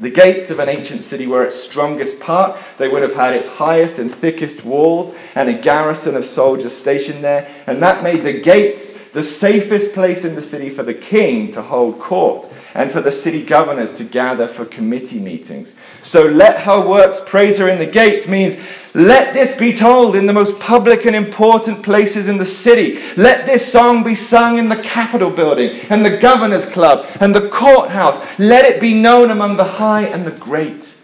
The 0.01 0.11
gates 0.11 0.51
of 0.51 0.61
an 0.61 0.69
ancient 0.69 1.03
city 1.03 1.27
were 1.27 1.45
its 1.45 1.57
strongest 1.57 2.23
part. 2.23 2.57
They 2.79 2.89
would 2.89 3.03
have 3.03 3.17
had 3.17 3.35
its 3.35 3.49
highest 3.49 3.99
and 3.99 4.15
thickest 4.15 4.65
walls 4.65 5.19
and 5.35 5.49
a 5.49 5.55
garrison 5.55 6.15
of 6.15 6.25
soldiers 6.25 6.77
stationed 6.77 7.25
there. 7.25 7.53
And 7.69 7.83
that 7.83 8.03
made 8.03 8.23
the 8.23 8.33
gates 8.33 9.11
the 9.11 9.23
safest 9.23 9.93
place 9.93 10.25
in 10.25 10.35
the 10.35 10.43
city 10.43 10.71
for 10.71 10.83
the 10.83 10.95
king 10.95 11.53
to 11.53 11.61
hold 11.61 12.01
court 12.01 12.51
and 12.73 12.91
for 12.91 13.03
the 13.03 13.13
city 13.13 13.45
governors 13.45 13.95
to 13.97 14.05
gather 14.05 14.49
for 14.49 14.65
committee 14.65 15.21
meetings. 15.21 15.75
So 16.01 16.25
let 16.25 16.63
her 16.63 16.89
works 16.89 17.21
praise 17.27 17.59
her 17.59 17.69
in 17.69 17.79
the 17.79 17.85
gates 17.85 18.27
means 18.27 18.57
let 18.95 19.35
this 19.35 19.59
be 19.59 19.75
told 19.75 20.17
in 20.17 20.25
the 20.25 20.33
most 20.33 20.59
public 20.59 21.05
and 21.05 21.15
important 21.15 21.83
places 21.83 22.27
in 22.27 22.39
the 22.39 22.47
city. 22.47 23.03
Let 23.19 23.45
this 23.45 23.71
song 23.71 24.03
be 24.03 24.15
sung 24.15 24.57
in 24.57 24.71
the 24.71 24.83
Capitol 24.83 25.31
building 25.31 25.79
and 25.91 26.03
the 26.03 26.17
governor's 26.17 26.65
club 26.65 27.07
and 27.21 27.35
the 27.35 27.51
courthouse. 27.51 28.19
Let 28.39 28.65
it 28.65 28.81
be 28.81 28.95
known 28.95 29.31
among 29.31 29.59
the 29.59 29.65
high 29.65 30.05
and 30.05 30.27
the 30.27 30.31
great. 30.31 31.03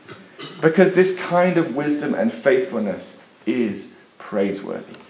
Because 0.62 0.94
this 0.94 1.20
kind 1.20 1.58
of 1.58 1.76
wisdom 1.76 2.14
and 2.14 2.32
faithfulness 2.32 3.22
is 3.44 4.00
praiseworthy. 4.16 5.03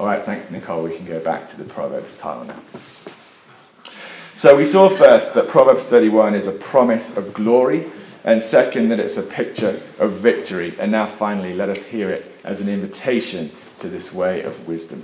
All 0.00 0.06
right, 0.06 0.24
thanks, 0.24 0.50
Nicole. 0.50 0.84
We 0.84 0.96
can 0.96 1.04
go 1.04 1.20
back 1.20 1.46
to 1.48 1.58
the 1.58 1.64
Proverbs 1.64 2.16
title 2.16 2.44
now. 2.44 2.58
So 4.34 4.56
we 4.56 4.64
saw 4.64 4.88
first 4.88 5.34
that 5.34 5.48
Proverbs 5.48 5.84
31 5.84 6.34
is 6.34 6.46
a 6.46 6.52
promise 6.52 7.18
of 7.18 7.34
glory 7.34 7.84
and 8.24 8.40
second, 8.40 8.88
that 8.88 8.98
it's 8.98 9.18
a 9.18 9.22
picture 9.22 9.78
of 9.98 10.12
victory. 10.12 10.74
And 10.80 10.90
now, 10.90 11.04
finally, 11.04 11.52
let 11.52 11.68
us 11.68 11.84
hear 11.88 12.08
it 12.08 12.34
as 12.44 12.62
an 12.62 12.70
invitation 12.70 13.50
to 13.80 13.90
this 13.90 14.10
way 14.10 14.40
of 14.40 14.66
wisdom. 14.66 15.02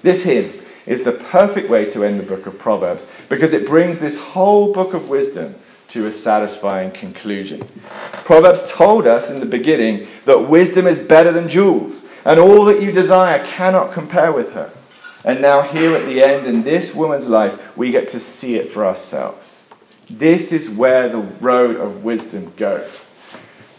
This 0.00 0.24
hymn 0.24 0.50
is 0.86 1.04
the 1.04 1.12
perfect 1.12 1.68
way 1.68 1.84
to 1.90 2.04
end 2.04 2.18
the 2.18 2.24
book 2.24 2.46
of 2.46 2.58
Proverbs 2.58 3.06
because 3.28 3.52
it 3.52 3.66
brings 3.66 4.00
this 4.00 4.18
whole 4.18 4.72
book 4.72 4.94
of 4.94 5.10
wisdom 5.10 5.56
to 5.88 6.06
a 6.06 6.12
satisfying 6.12 6.90
conclusion. 6.90 7.68
Proverbs 8.24 8.66
told 8.72 9.06
us 9.06 9.30
in 9.30 9.40
the 9.40 9.46
beginning 9.46 10.08
that 10.24 10.48
wisdom 10.48 10.86
is 10.86 10.98
better 10.98 11.32
than 11.32 11.50
jewels, 11.50 12.08
and 12.24 12.40
all 12.40 12.64
that 12.64 12.82
you 12.82 12.92
desire 12.92 13.44
cannot 13.44 13.92
compare 13.92 14.32
with 14.32 14.52
her. 14.52 14.70
And 15.24 15.40
now, 15.40 15.62
here 15.62 15.96
at 15.96 16.04
the 16.06 16.22
end, 16.22 16.46
in 16.46 16.62
this 16.62 16.94
woman's 16.94 17.28
life, 17.28 17.76
we 17.76 17.90
get 17.90 18.08
to 18.08 18.20
see 18.20 18.56
it 18.56 18.70
for 18.72 18.84
ourselves. 18.84 19.70
This 20.10 20.52
is 20.52 20.68
where 20.68 21.08
the 21.08 21.18
road 21.18 21.76
of 21.76 22.04
wisdom 22.04 22.52
goes. 22.56 23.10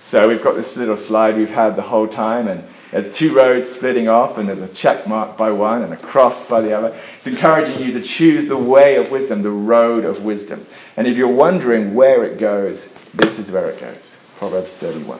So 0.02 0.28
we've 0.28 0.44
got 0.44 0.56
this 0.56 0.76
little 0.76 0.98
slide 0.98 1.36
we've 1.36 1.50
had 1.50 1.76
the 1.76 1.84
whole 1.84 2.08
time, 2.08 2.48
and 2.48 2.64
there's 2.92 3.14
two 3.14 3.36
roads 3.36 3.70
splitting 3.70 4.08
off, 4.08 4.40
and 4.40 4.50
there's 4.50 4.62
a 4.62 4.68
check 4.68 5.08
mark 5.08 5.38
by 5.38 5.52
one 5.52 5.84
and 5.84 5.94
a 5.94 5.98
cross 5.98 6.50
by 6.50 6.62
the 6.62 6.76
other. 6.76 6.98
It's 7.18 7.28
encouraging 7.28 7.84
you 7.84 7.94
to 7.94 8.02
choose 8.02 8.48
the 8.48 8.58
way 8.58 8.96
of 8.96 9.12
wisdom, 9.12 9.44
the 9.44 9.52
road 9.52 10.04
of 10.04 10.24
wisdom. 10.24 10.66
And 10.98 11.06
if 11.06 11.16
you're 11.16 11.28
wondering 11.28 11.94
where 11.94 12.24
it 12.24 12.40
goes, 12.40 12.94
this 13.14 13.38
is 13.38 13.52
where 13.52 13.70
it 13.70 13.80
goes 13.80 14.20
Proverbs 14.38 14.78
31. 14.78 15.20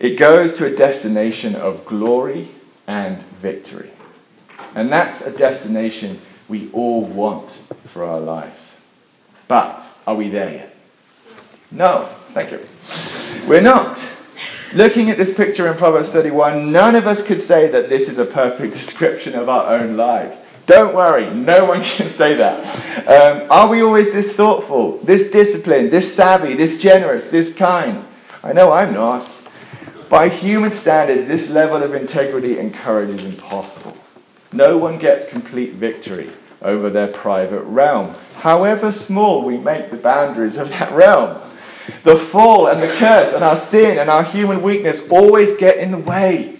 It 0.00 0.16
goes 0.16 0.54
to 0.54 0.64
a 0.64 0.74
destination 0.74 1.54
of 1.54 1.84
glory 1.84 2.48
and 2.86 3.22
victory. 3.22 3.90
And 4.74 4.90
that's 4.90 5.20
a 5.26 5.36
destination 5.36 6.18
we 6.48 6.70
all 6.72 7.04
want 7.04 7.50
for 7.88 8.04
our 8.04 8.18
lives. 8.18 8.86
But 9.46 9.86
are 10.06 10.14
we 10.14 10.30
there 10.30 10.52
yet? 10.52 10.76
No, 11.70 12.08
thank 12.32 12.50
you. 12.50 12.66
We're 13.46 13.60
not. 13.60 13.98
Looking 14.72 15.10
at 15.10 15.18
this 15.18 15.34
picture 15.34 15.66
in 15.66 15.76
Proverbs 15.76 16.12
31, 16.12 16.72
none 16.72 16.94
of 16.94 17.06
us 17.06 17.26
could 17.26 17.40
say 17.40 17.68
that 17.68 17.90
this 17.90 18.08
is 18.08 18.18
a 18.18 18.24
perfect 18.24 18.72
description 18.82 19.34
of 19.34 19.50
our 19.50 19.74
own 19.74 19.98
lives. 19.98 20.46
Don't 20.64 20.94
worry, 20.94 21.28
no 21.34 21.66
one 21.66 21.78
can 21.82 22.06
say 22.06 22.34
that. 22.34 23.06
Um, 23.06 23.50
are 23.50 23.68
we 23.68 23.82
always 23.82 24.12
this 24.12 24.32
thoughtful, 24.32 24.98
this 24.98 25.30
disciplined, 25.30 25.90
this 25.90 26.14
savvy, 26.14 26.54
this 26.54 26.80
generous, 26.80 27.28
this 27.28 27.54
kind? 27.54 28.04
I 28.42 28.54
know 28.54 28.72
I'm 28.72 28.94
not. 28.94 29.28
By 30.10 30.28
human 30.28 30.72
standards, 30.72 31.28
this 31.28 31.54
level 31.54 31.84
of 31.84 31.94
integrity 31.94 32.58
and 32.58 32.74
courage 32.74 33.10
is 33.10 33.24
impossible. 33.24 33.96
No 34.52 34.76
one 34.76 34.98
gets 34.98 35.28
complete 35.28 35.74
victory 35.74 36.30
over 36.60 36.90
their 36.90 37.06
private 37.06 37.62
realm, 37.62 38.16
however 38.38 38.90
small 38.90 39.44
we 39.44 39.56
make 39.56 39.92
the 39.92 39.96
boundaries 39.96 40.58
of 40.58 40.68
that 40.70 40.90
realm. 40.90 41.40
The 42.02 42.16
fall 42.16 42.66
and 42.66 42.82
the 42.82 42.92
curse 42.96 43.32
and 43.34 43.44
our 43.44 43.54
sin 43.54 43.98
and 43.98 44.10
our 44.10 44.24
human 44.24 44.62
weakness 44.62 45.08
always 45.12 45.56
get 45.56 45.76
in 45.76 45.92
the 45.92 45.98
way. 45.98 46.58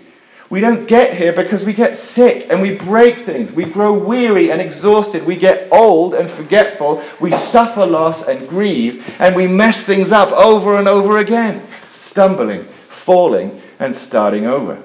We 0.49 0.61
don't 0.61 0.87
get 0.87 1.17
here 1.17 1.33
because 1.33 1.65
we 1.65 1.73
get 1.73 1.97
sick 1.97 2.47
and 2.51 2.63
we 2.63 2.77
break 2.77 3.17
things. 3.19 3.51
We 3.51 3.65
grow 3.65 3.93
weary 3.93 4.53
and 4.53 4.61
exhausted. 4.61 5.27
We 5.27 5.35
get 5.35 5.67
old 5.73 6.15
and 6.15 6.31
forgetful. 6.31 7.03
We 7.19 7.33
suffer 7.33 7.85
loss 7.85 8.29
and 8.29 8.49
grieve 8.49 9.05
and 9.19 9.35
we 9.35 9.49
mess 9.49 9.83
things 9.83 10.13
up 10.13 10.31
over 10.31 10.77
and 10.77 10.87
over 10.87 11.19
again, 11.19 11.67
stumbling, 11.93 12.67
falling, 13.11 13.61
and 13.81 13.97
starting 13.97 14.47
over. 14.47 14.81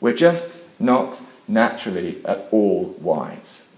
We're 0.00 0.14
just 0.14 0.66
not 0.80 1.20
naturally 1.46 2.24
at 2.24 2.48
all 2.50 2.96
wise. 3.02 3.76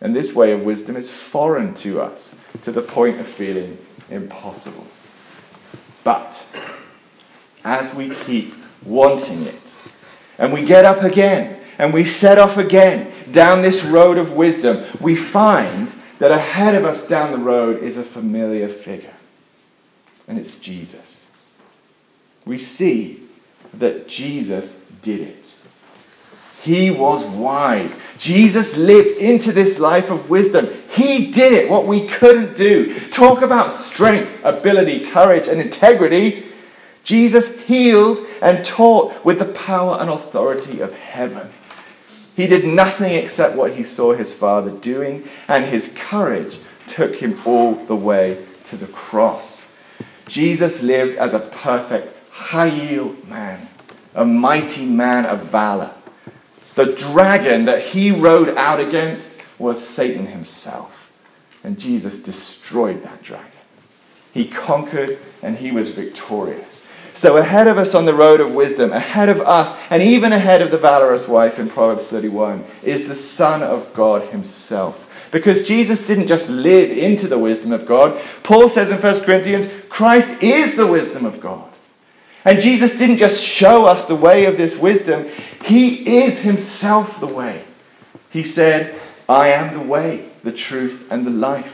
And 0.00 0.16
this 0.16 0.34
way 0.34 0.50
of 0.50 0.64
wisdom 0.64 0.96
is 0.96 1.08
foreign 1.08 1.74
to 1.74 2.00
us 2.00 2.44
to 2.64 2.72
the 2.72 2.82
point 2.82 3.20
of 3.20 3.28
feeling 3.28 3.78
impossible. 4.10 4.84
But 6.02 6.44
as 7.62 7.94
we 7.94 8.10
keep 8.10 8.52
wanting 8.84 9.44
it, 9.44 9.74
and 10.36 10.52
we 10.52 10.64
get 10.64 10.84
up 10.84 11.04
again, 11.04 11.60
and 11.78 11.94
we 11.94 12.04
set 12.04 12.36
off 12.36 12.56
again 12.56 13.12
down 13.30 13.62
this 13.62 13.84
road 13.84 14.18
of 14.18 14.32
wisdom, 14.32 14.84
we 15.00 15.14
find 15.14 15.94
that 16.18 16.32
ahead 16.32 16.74
of 16.74 16.84
us 16.84 17.06
down 17.06 17.30
the 17.30 17.38
road 17.38 17.80
is 17.80 17.96
a 17.96 18.02
familiar 18.02 18.68
figure, 18.68 19.14
and 20.26 20.36
it's 20.36 20.58
Jesus. 20.58 21.27
We 22.48 22.56
see 22.56 23.20
that 23.74 24.08
Jesus 24.08 24.90
did 25.02 25.20
it. 25.20 25.54
He 26.62 26.90
was 26.90 27.26
wise. 27.26 28.02
Jesus 28.18 28.78
lived 28.78 29.18
into 29.18 29.52
this 29.52 29.78
life 29.78 30.08
of 30.08 30.30
wisdom. 30.30 30.66
He 30.90 31.30
did 31.30 31.52
it, 31.52 31.70
what 31.70 31.86
we 31.86 32.06
couldn't 32.08 32.56
do. 32.56 32.98
Talk 33.10 33.42
about 33.42 33.70
strength, 33.72 34.42
ability, 34.46 35.10
courage, 35.10 35.46
and 35.46 35.60
integrity. 35.60 36.46
Jesus 37.04 37.66
healed 37.66 38.26
and 38.40 38.64
taught 38.64 39.22
with 39.26 39.40
the 39.40 39.52
power 39.52 39.98
and 40.00 40.08
authority 40.08 40.80
of 40.80 40.94
heaven. 40.94 41.50
He 42.34 42.46
did 42.46 42.64
nothing 42.64 43.12
except 43.12 43.56
what 43.56 43.76
he 43.76 43.84
saw 43.84 44.14
his 44.14 44.32
Father 44.32 44.70
doing, 44.70 45.28
and 45.48 45.66
his 45.66 45.94
courage 45.98 46.60
took 46.86 47.16
him 47.16 47.38
all 47.44 47.74
the 47.74 47.96
way 47.96 48.42
to 48.64 48.76
the 48.78 48.86
cross. 48.86 49.78
Jesus 50.28 50.82
lived 50.82 51.18
as 51.18 51.34
a 51.34 51.40
perfect, 51.40 52.14
chayil 52.38 53.26
man, 53.28 53.68
a 54.14 54.24
mighty 54.24 54.86
man 54.86 55.26
of 55.26 55.42
valor 55.48 55.92
the 56.78 56.92
dragon 56.92 57.64
that 57.64 57.82
he 57.82 58.12
rode 58.12 58.50
out 58.50 58.78
against 58.78 59.44
was 59.58 59.84
Satan 59.84 60.26
himself. 60.26 61.10
And 61.64 61.76
Jesus 61.76 62.22
destroyed 62.22 63.02
that 63.02 63.20
dragon. 63.20 63.50
He 64.32 64.46
conquered 64.46 65.18
and 65.42 65.58
he 65.58 65.72
was 65.72 65.92
victorious. 65.92 66.88
So, 67.14 67.36
ahead 67.36 67.66
of 67.66 67.78
us 67.78 67.96
on 67.96 68.04
the 68.04 68.14
road 68.14 68.40
of 68.40 68.54
wisdom, 68.54 68.92
ahead 68.92 69.28
of 69.28 69.40
us, 69.40 69.76
and 69.90 70.04
even 70.04 70.32
ahead 70.32 70.62
of 70.62 70.70
the 70.70 70.78
valorous 70.78 71.26
wife 71.26 71.58
in 71.58 71.68
Proverbs 71.68 72.06
31, 72.06 72.64
is 72.84 73.08
the 73.08 73.16
Son 73.16 73.60
of 73.60 73.92
God 73.92 74.28
himself. 74.28 75.12
Because 75.32 75.66
Jesus 75.66 76.06
didn't 76.06 76.28
just 76.28 76.48
live 76.48 76.96
into 76.96 77.26
the 77.26 77.40
wisdom 77.40 77.72
of 77.72 77.86
God. 77.86 78.22
Paul 78.44 78.68
says 78.68 78.92
in 78.92 78.98
1 78.98 79.24
Corinthians, 79.24 79.68
Christ 79.88 80.44
is 80.44 80.76
the 80.76 80.86
wisdom 80.86 81.26
of 81.26 81.40
God. 81.40 81.68
And 82.48 82.62
Jesus 82.62 82.96
didn't 82.96 83.18
just 83.18 83.44
show 83.44 83.84
us 83.84 84.06
the 84.06 84.16
way 84.16 84.46
of 84.46 84.56
this 84.56 84.74
wisdom, 84.74 85.28
He 85.66 86.16
is 86.16 86.40
Himself 86.40 87.20
the 87.20 87.26
way. 87.26 87.62
He 88.30 88.42
said, 88.42 88.98
I 89.28 89.48
am 89.48 89.74
the 89.74 89.84
way, 89.84 90.30
the 90.42 90.52
truth, 90.52 91.06
and 91.10 91.26
the 91.26 91.30
life. 91.30 91.70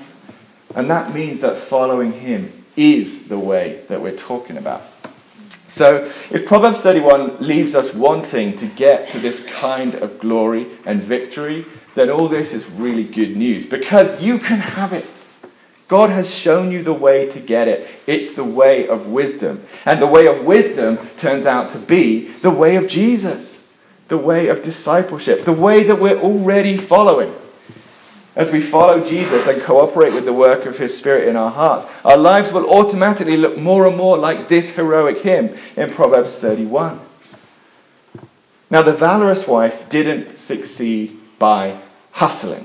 And 0.75 0.91
that 0.91 1.15
means 1.15 1.43
that 1.43 1.59
following 1.59 2.15
Him 2.15 2.65
is 2.75 3.29
the 3.29 3.39
way 3.39 3.85
that 3.87 4.03
we're 4.03 4.17
talking 4.17 4.57
about. 4.57 4.83
So, 5.69 6.11
if 6.33 6.45
Proverbs 6.45 6.81
31 6.81 7.37
leaves 7.39 7.77
us 7.77 7.95
wanting 7.95 8.57
to 8.57 8.67
get 8.67 9.11
to 9.11 9.21
this 9.21 9.47
kind 9.47 9.95
of 9.95 10.19
glory 10.19 10.67
and 10.85 11.01
victory, 11.01 11.67
then 11.95 12.11
all 12.11 12.27
this 12.27 12.53
is 12.53 12.69
really 12.69 13.05
good 13.05 13.37
news 13.37 13.65
because 13.65 14.21
you 14.21 14.41
can 14.41 14.59
have 14.59 14.93
it. 14.93 15.07
God 15.89 16.11
has 16.11 16.35
shown 16.35 16.73
you 16.73 16.83
the 16.83 16.95
way 16.95 17.29
to 17.29 17.41
get 17.41 17.69
it. 17.69 17.89
It's 18.07 18.35
the 18.35 18.45
way 18.45 18.89
of 18.89 19.07
wisdom. 19.07 19.65
And 19.85 20.01
the 20.01 20.07
way 20.07 20.27
of 20.27 20.45
wisdom 20.45 20.99
turns 21.19 21.47
out 21.47 21.71
to 21.71 21.79
be 21.79 22.29
the 22.41 22.51
way 22.51 22.77
of 22.77 22.89
Jesus, 22.89 23.79
the 24.09 24.17
way 24.17 24.49
of 24.49 24.63
discipleship, 24.63 25.45
the 25.45 25.53
way 25.53 25.83
that 25.83 26.01
we're 26.01 26.21
already 26.21 26.77
following. 26.77 27.35
As 28.37 28.51
we 28.51 28.61
follow 28.61 29.05
Jesus 29.05 29.47
and 29.47 29.63
cooperate 29.63 30.13
with 30.13 30.25
the 30.25 30.33
work 30.33 30.67
of 30.67 30.79
His 30.79 30.97
Spirit 30.97 31.29
in 31.29 31.37
our 31.37 31.51
hearts, 31.51 31.87
our 32.05 32.17
lives 32.17 32.53
will 32.53 32.69
automatically 32.69 33.37
look 33.37 33.57
more 33.57 33.87
and 33.87 33.97
more 33.97 34.19
like 34.19 34.49
this 34.49 34.75
heroic 34.75 35.19
hymn 35.19 35.57
in 35.77 35.91
Proverbs 35.91 36.39
31. 36.39 36.99
Now, 38.71 38.83
the 38.83 38.93
valorous 38.93 39.47
wife 39.47 39.89
didn't 39.89 40.37
succeed 40.37 41.17
by 41.39 41.79
hustling. 42.13 42.65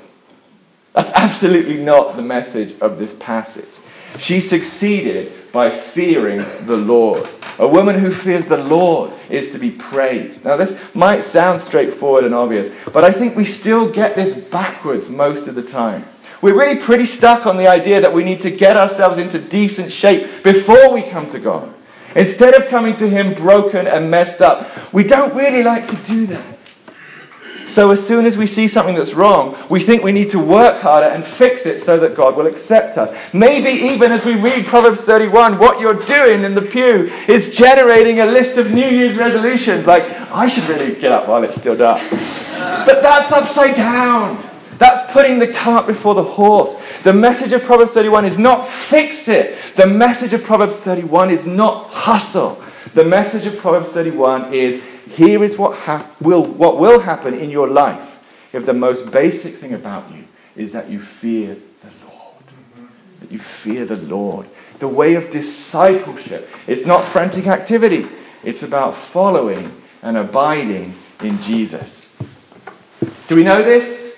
That's 0.99 1.11
absolutely 1.15 1.77
not 1.77 2.17
the 2.17 2.21
message 2.21 2.77
of 2.81 2.99
this 2.99 3.13
passage. 3.13 3.69
She 4.17 4.41
succeeded 4.41 5.31
by 5.53 5.69
fearing 5.69 6.39
the 6.65 6.75
Lord. 6.75 7.25
A 7.57 7.65
woman 7.65 7.97
who 7.97 8.11
fears 8.11 8.47
the 8.47 8.57
Lord 8.57 9.13
is 9.29 9.49
to 9.51 9.59
be 9.59 9.71
praised. 9.71 10.43
Now, 10.43 10.57
this 10.57 10.77
might 10.93 11.23
sound 11.23 11.61
straightforward 11.61 12.25
and 12.25 12.35
obvious, 12.35 12.69
but 12.91 13.05
I 13.05 13.13
think 13.13 13.37
we 13.37 13.45
still 13.45 13.89
get 13.89 14.17
this 14.17 14.43
backwards 14.43 15.07
most 15.07 15.47
of 15.47 15.55
the 15.55 15.63
time. 15.63 16.03
We're 16.41 16.59
really 16.59 16.81
pretty 16.81 17.05
stuck 17.05 17.45
on 17.45 17.55
the 17.55 17.69
idea 17.69 18.01
that 18.01 18.11
we 18.11 18.25
need 18.25 18.41
to 18.41 18.51
get 18.51 18.75
ourselves 18.75 19.19
into 19.19 19.39
decent 19.39 19.93
shape 19.93 20.43
before 20.43 20.91
we 20.91 21.03
come 21.03 21.29
to 21.29 21.39
God. 21.39 21.73
Instead 22.13 22.55
of 22.55 22.67
coming 22.67 22.97
to 22.97 23.07
Him 23.07 23.35
broken 23.35 23.87
and 23.87 24.11
messed 24.11 24.41
up, 24.41 24.69
we 24.91 25.05
don't 25.05 25.33
really 25.33 25.63
like 25.63 25.87
to 25.87 25.95
do 26.05 26.25
that. 26.25 26.58
So 27.69 27.91
as 27.91 28.05
soon 28.05 28.25
as 28.25 28.35
we 28.35 28.47
see 28.47 28.67
something 28.67 28.95
that's 28.95 29.13
wrong, 29.13 29.55
we 29.69 29.79
think 29.79 30.03
we 30.03 30.11
need 30.11 30.31
to 30.31 30.39
work 30.39 30.81
harder 30.81 31.05
and 31.05 31.23
fix 31.23 31.67
it 31.67 31.77
so 31.77 31.99
that 31.99 32.15
God 32.15 32.35
will 32.35 32.47
accept 32.47 32.97
us. 32.97 33.15
Maybe 33.31 33.69
even 33.69 34.11
as 34.11 34.25
we 34.25 34.35
read 34.35 34.65
Proverbs 34.65 35.03
31, 35.03 35.59
what 35.59 35.79
you're 35.79 36.03
doing 36.05 36.43
in 36.43 36.55
the 36.55 36.63
pew 36.63 37.11
is 37.27 37.55
generating 37.55 38.21
a 38.21 38.25
list 38.25 38.57
of 38.57 38.71
New 38.71 38.87
Year's 38.87 39.17
resolutions. 39.17 39.85
Like, 39.85 40.03
I 40.31 40.47
should 40.47 40.67
really 40.67 40.99
get 40.99 41.11
up 41.11 41.27
while 41.27 41.43
it's 41.43 41.57
still 41.57 41.77
dark. 41.77 42.01
But 42.09 43.03
that's 43.03 43.31
upside 43.31 43.75
down. 43.75 44.43
That's 44.79 45.11
putting 45.13 45.37
the 45.37 45.53
cart 45.53 45.85
before 45.85 46.15
the 46.15 46.23
horse. 46.23 46.81
The 47.03 47.13
message 47.13 47.53
of 47.53 47.63
Proverbs 47.63 47.93
31 47.93 48.25
is 48.25 48.39
not 48.39 48.67
fix 48.67 49.27
it. 49.27 49.55
The 49.75 49.85
message 49.85 50.33
of 50.33 50.43
Proverbs 50.43 50.79
31 50.79 51.29
is 51.29 51.45
not 51.45 51.91
hustle. 51.91 52.63
The 52.95 53.05
message 53.05 53.45
of 53.45 53.59
Proverbs 53.59 53.89
31 53.89 54.53
is 54.55 54.88
here 55.11 55.43
is 55.43 55.57
what, 55.57 55.77
hap- 55.79 56.19
will, 56.21 56.45
what 56.45 56.77
will 56.77 56.99
happen 57.01 57.33
in 57.33 57.49
your 57.49 57.67
life 57.67 58.09
if 58.53 58.65
the 58.65 58.73
most 58.73 59.11
basic 59.11 59.55
thing 59.55 59.73
about 59.73 60.11
you 60.11 60.23
is 60.55 60.71
that 60.71 60.89
you 60.89 60.99
fear 60.99 61.55
the 61.55 62.07
Lord. 62.07 62.43
That 63.21 63.31
you 63.31 63.39
fear 63.39 63.85
the 63.85 63.97
Lord. 63.97 64.47
The 64.79 64.87
way 64.87 65.15
of 65.15 65.29
discipleship 65.29 66.49
is 66.67 66.85
not 66.85 67.03
frantic 67.03 67.47
activity, 67.47 68.07
it's 68.43 68.63
about 68.63 68.95
following 68.95 69.71
and 70.01 70.17
abiding 70.17 70.95
in 71.21 71.41
Jesus. 71.41 72.15
Do 73.27 73.35
we 73.35 73.43
know 73.43 73.61
this? 73.61 74.08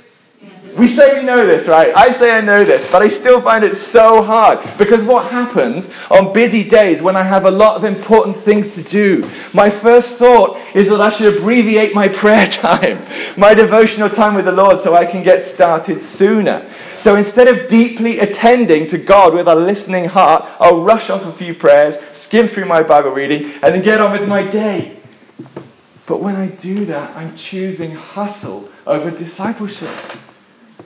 We 0.77 0.87
say 0.87 1.19
we 1.19 1.25
know 1.25 1.45
this, 1.45 1.67
right? 1.67 1.95
I 1.95 2.11
say 2.11 2.37
I 2.37 2.41
know 2.41 2.63
this, 2.63 2.89
but 2.89 3.01
I 3.01 3.09
still 3.09 3.41
find 3.41 3.63
it 3.63 3.75
so 3.75 4.23
hard 4.23 4.59
because 4.77 5.03
what 5.03 5.29
happens 5.29 5.93
on 6.09 6.31
busy 6.31 6.67
days 6.67 7.01
when 7.01 7.17
I 7.17 7.23
have 7.23 7.45
a 7.45 7.51
lot 7.51 7.75
of 7.75 7.83
important 7.83 8.37
things 8.37 8.75
to 8.75 8.83
do? 8.83 9.29
My 9.53 9.69
first 9.69 10.17
thought 10.17 10.57
is 10.73 10.87
that 10.89 11.01
I 11.01 11.09
should 11.09 11.35
abbreviate 11.35 11.93
my 11.93 12.07
prayer 12.21 12.47
time, 12.47 12.99
my 13.37 13.53
devotional 13.53 14.09
time 14.09 14.33
with 14.35 14.45
the 14.45 14.51
Lord, 14.53 14.79
so 14.79 14.95
I 14.95 15.05
can 15.05 15.23
get 15.23 15.41
started 15.41 16.01
sooner. 16.01 16.65
So 16.97 17.15
instead 17.15 17.47
of 17.47 17.67
deeply 17.67 18.19
attending 18.19 18.87
to 18.89 18.97
God 18.97 19.33
with 19.33 19.47
a 19.47 19.55
listening 19.55 20.05
heart, 20.05 20.45
I'll 20.59 20.81
rush 20.81 21.09
off 21.09 21.25
a 21.25 21.33
few 21.33 21.53
prayers, 21.53 21.99
skim 22.13 22.47
through 22.47 22.65
my 22.65 22.81
Bible 22.81 23.11
reading, 23.11 23.51
and 23.61 23.75
then 23.75 23.81
get 23.81 23.99
on 23.99 24.13
with 24.13 24.27
my 24.27 24.43
day. 24.43 24.97
But 26.05 26.21
when 26.21 26.35
I 26.35 26.47
do 26.47 26.85
that, 26.85 27.15
I'm 27.15 27.35
choosing 27.35 27.95
hustle 27.95 28.69
over 28.85 29.11
discipleship. 29.11 29.89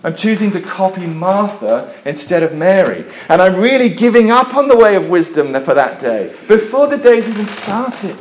I'm 0.05 0.15
choosing 0.15 0.51
to 0.51 0.61
copy 0.61 1.07
Martha 1.07 1.91
instead 2.05 2.43
of 2.43 2.53
Mary. 2.53 3.05
And 3.27 3.41
I'm 3.41 3.55
really 3.55 3.89
giving 3.89 4.29
up 4.29 4.53
on 4.53 4.67
the 4.67 4.77
way 4.77 4.95
of 4.95 5.09
wisdom 5.09 5.51
for 5.63 5.73
that 5.73 5.99
day 5.99 6.31
before 6.47 6.85
the 6.85 6.99
day's 6.99 7.27
even 7.27 7.47
started. 7.47 8.15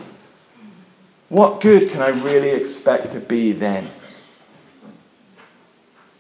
What 1.28 1.60
good 1.60 1.90
can 1.90 2.00
I 2.00 2.08
really 2.08 2.48
expect 2.48 3.12
to 3.12 3.20
be 3.20 3.52
then? 3.52 3.90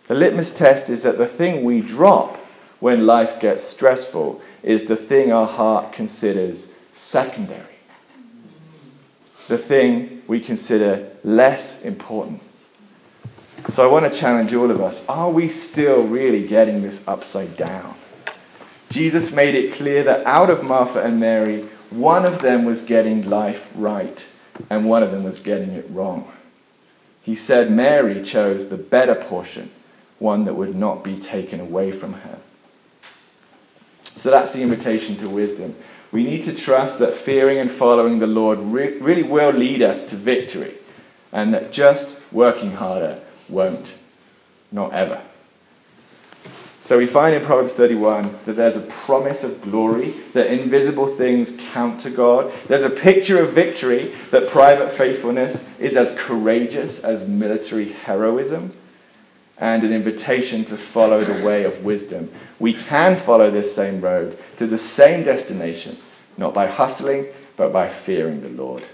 The 0.06 0.14
litmus 0.14 0.54
test 0.54 0.90
is 0.90 1.02
that 1.04 1.16
the 1.16 1.26
thing 1.26 1.64
we 1.64 1.80
drop 1.80 2.36
when 2.78 3.06
life 3.06 3.40
gets 3.40 3.62
stressful 3.62 4.42
is 4.62 4.84
the 4.84 4.96
thing 4.96 5.32
our 5.32 5.46
heart 5.46 5.94
considers 5.94 6.76
secondary, 6.92 7.76
the 9.48 9.56
thing 9.56 10.20
we 10.26 10.40
consider 10.40 11.10
less 11.24 11.86
important. 11.86 12.42
So 13.70 13.82
I 13.82 13.90
want 13.90 14.12
to 14.12 14.18
challenge 14.18 14.52
all 14.52 14.70
of 14.70 14.80
us 14.80 15.08
are 15.08 15.30
we 15.30 15.48
still 15.48 16.04
really 16.04 16.46
getting 16.46 16.82
this 16.82 17.06
upside 17.08 17.56
down? 17.56 17.94
Jesus 18.90 19.34
made 19.34 19.54
it 19.54 19.74
clear 19.74 20.02
that 20.04 20.24
out 20.26 20.50
of 20.50 20.62
Martha 20.62 21.02
and 21.02 21.18
Mary, 21.18 21.62
one 21.90 22.26
of 22.26 22.42
them 22.42 22.64
was 22.64 22.82
getting 22.82 23.28
life 23.28 23.72
right 23.74 24.26
and 24.68 24.84
one 24.84 25.02
of 25.02 25.10
them 25.10 25.24
was 25.24 25.40
getting 25.40 25.70
it 25.70 25.86
wrong. 25.90 26.30
He 27.22 27.34
said 27.34 27.70
Mary 27.70 28.22
chose 28.22 28.68
the 28.68 28.76
better 28.76 29.14
portion, 29.14 29.70
one 30.18 30.44
that 30.44 30.54
would 30.54 30.76
not 30.76 31.02
be 31.02 31.18
taken 31.18 31.58
away 31.58 31.90
from 31.90 32.12
her. 32.12 32.38
So 34.16 34.30
that's 34.30 34.52
the 34.52 34.62
invitation 34.62 35.16
to 35.16 35.28
wisdom. 35.28 35.74
We 36.12 36.22
need 36.22 36.44
to 36.44 36.54
trust 36.54 36.98
that 36.98 37.14
fearing 37.14 37.58
and 37.58 37.70
following 37.70 38.18
the 38.18 38.26
Lord 38.26 38.58
re- 38.58 38.98
really 38.98 39.22
will 39.22 39.50
lead 39.50 39.82
us 39.82 40.06
to 40.10 40.16
victory, 40.16 40.74
and 41.32 41.52
that 41.54 41.72
just 41.72 42.20
working 42.30 42.72
harder 42.72 43.20
won't. 43.48 43.98
Not 44.72 44.92
ever. 44.92 45.22
So 46.84 46.98
we 46.98 47.06
find 47.06 47.34
in 47.34 47.42
Proverbs 47.42 47.76
31 47.76 48.40
that 48.44 48.54
there's 48.54 48.76
a 48.76 48.82
promise 48.82 49.42
of 49.42 49.62
glory, 49.62 50.10
that 50.34 50.52
invisible 50.52 51.06
things 51.06 51.58
count 51.72 52.00
to 52.00 52.10
God. 52.10 52.52
There's 52.68 52.82
a 52.82 52.90
picture 52.90 53.42
of 53.42 53.54
victory, 53.54 54.12
that 54.30 54.50
private 54.50 54.92
faithfulness 54.92 55.80
is 55.80 55.96
as 55.96 56.14
courageous 56.18 57.02
as 57.02 57.26
military 57.26 57.88
heroism, 57.88 58.74
and 59.56 59.82
an 59.82 59.94
invitation 59.94 60.66
to 60.66 60.76
follow 60.76 61.24
the 61.24 61.46
way 61.46 61.64
of 61.64 61.84
wisdom. 61.84 62.30
We 62.58 62.74
can 62.74 63.16
follow 63.16 63.50
this 63.50 63.74
same 63.74 64.02
road 64.02 64.38
to 64.58 64.66
the 64.66 64.76
same 64.76 65.24
destination, 65.24 65.96
not 66.36 66.52
by 66.52 66.66
hustling, 66.66 67.26
but 67.56 67.72
by 67.72 67.88
fearing 67.88 68.42
the 68.42 68.50
Lord. 68.50 68.84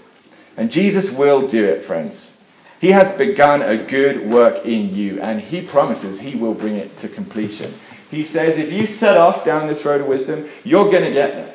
And 0.55 0.71
Jesus 0.71 1.11
will 1.11 1.45
do 1.45 1.65
it, 1.65 1.83
friends. 1.83 2.40
He 2.81 2.93
has 2.93 3.15
begun 3.15 3.61
a 3.61 3.77
good 3.77 4.27
work 4.27 4.65
in 4.65 4.95
you, 4.95 5.21
and 5.21 5.39
He 5.39 5.61
promises 5.61 6.19
He 6.19 6.35
will 6.35 6.55
bring 6.55 6.77
it 6.77 6.97
to 6.97 7.07
completion. 7.07 7.75
He 8.09 8.25
says, 8.25 8.57
if 8.57 8.73
you 8.73 8.87
set 8.87 9.17
off 9.17 9.45
down 9.45 9.67
this 9.67 9.85
road 9.85 10.01
of 10.01 10.07
wisdom, 10.07 10.49
you're 10.63 10.89
going 10.91 11.03
to 11.03 11.11
get 11.11 11.33
there. 11.33 11.53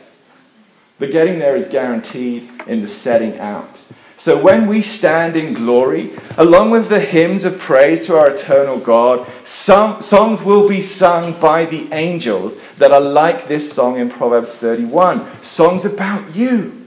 The 1.01 1.09
getting 1.09 1.41
there 1.41 1.57
is 1.57 1.69
guaranteed 1.69 2.49
in 2.69 2.81
the 2.81 2.87
setting 2.87 3.41
out. 3.41 3.77
So 4.17 4.41
when 4.41 4.69
we 4.69 4.83
stand 4.83 5.35
in 5.37 5.53
glory, 5.53 6.13
along 6.39 6.71
with 6.71 6.89
the 6.89 7.01
hymns 7.01 7.45
of 7.45 7.59
praise 7.59 8.07
to 8.07 8.17
our 8.17 8.31
eternal 8.31 8.79
God, 8.79 9.27
some, 9.45 10.01
songs 10.03 10.45
will 10.45 10.69
be 10.69 10.81
sung 10.81 11.39
by 11.41 11.65
the 11.65 11.93
angels 11.93 12.59
that 12.77 12.93
are 12.93 13.01
like 13.01 13.49
this 13.49 13.71
song 13.71 13.99
in 13.99 14.09
Proverbs 14.09 14.55
31 14.55 15.43
songs 15.43 15.85
about 15.85 16.37
you 16.37 16.86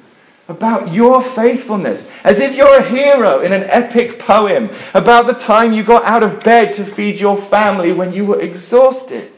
about 0.49 0.91
your 0.91 1.21
faithfulness, 1.21 2.13
as 2.23 2.39
if 2.39 2.55
you're 2.55 2.79
a 2.79 2.89
hero 2.89 3.39
in 3.39 3.53
an 3.53 3.63
epic 3.65 4.17
poem 4.17 4.67
about 4.95 5.27
the 5.27 5.33
time 5.33 5.71
you 5.71 5.83
got 5.83 6.03
out 6.03 6.23
of 6.23 6.43
bed 6.43 6.73
to 6.73 6.83
feed 6.83 7.19
your 7.19 7.37
family 7.37 7.93
when 7.93 8.11
you 8.11 8.25
were 8.25 8.41
exhausted, 8.41 9.31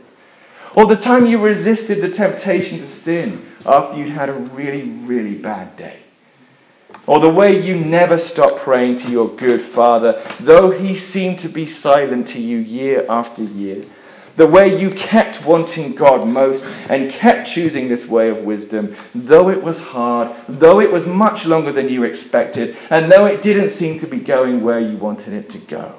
or 0.73 0.85
the 0.85 0.95
time 0.95 1.25
you 1.25 1.37
resisted 1.37 1.99
the 2.01 2.09
temptation 2.09 2.79
to 2.79 2.87
sin 2.87 3.45
after 3.65 3.97
you'd 3.97 4.09
had 4.09 4.29
a 4.29 4.33
really, 4.33 4.89
really 4.89 5.35
bad 5.35 5.75
day. 5.75 5.99
Or 7.05 7.19
the 7.19 7.29
way 7.29 7.59
you 7.59 7.75
never 7.75 8.17
stopped 8.17 8.59
praying 8.59 8.95
to 8.97 9.11
your 9.11 9.27
good 9.27 9.61
Father, 9.61 10.23
though 10.39 10.71
he 10.71 10.95
seemed 10.95 11.39
to 11.39 11.49
be 11.49 11.65
silent 11.65 12.29
to 12.29 12.39
you 12.39 12.57
year 12.57 13.05
after 13.09 13.43
year 13.43 13.83
the 14.35 14.47
way 14.47 14.79
you 14.79 14.89
kept 14.89 15.45
wanting 15.45 15.95
God 15.95 16.27
most 16.27 16.65
and 16.89 17.11
kept 17.11 17.49
choosing 17.49 17.87
this 17.87 18.07
way 18.07 18.29
of 18.29 18.43
wisdom, 18.43 18.95
though 19.13 19.49
it 19.49 19.63
was 19.63 19.81
hard, 19.81 20.35
though 20.47 20.79
it 20.79 20.91
was 20.91 21.05
much 21.05 21.45
longer 21.45 21.71
than 21.71 21.89
you 21.89 22.03
expected, 22.03 22.77
and 22.89 23.11
though 23.11 23.25
it 23.25 23.43
didn't 23.43 23.71
seem 23.71 23.99
to 23.99 24.07
be 24.07 24.19
going 24.19 24.61
where 24.61 24.79
you 24.79 24.97
wanted 24.97 25.33
it 25.33 25.49
to 25.51 25.57
go. 25.59 25.95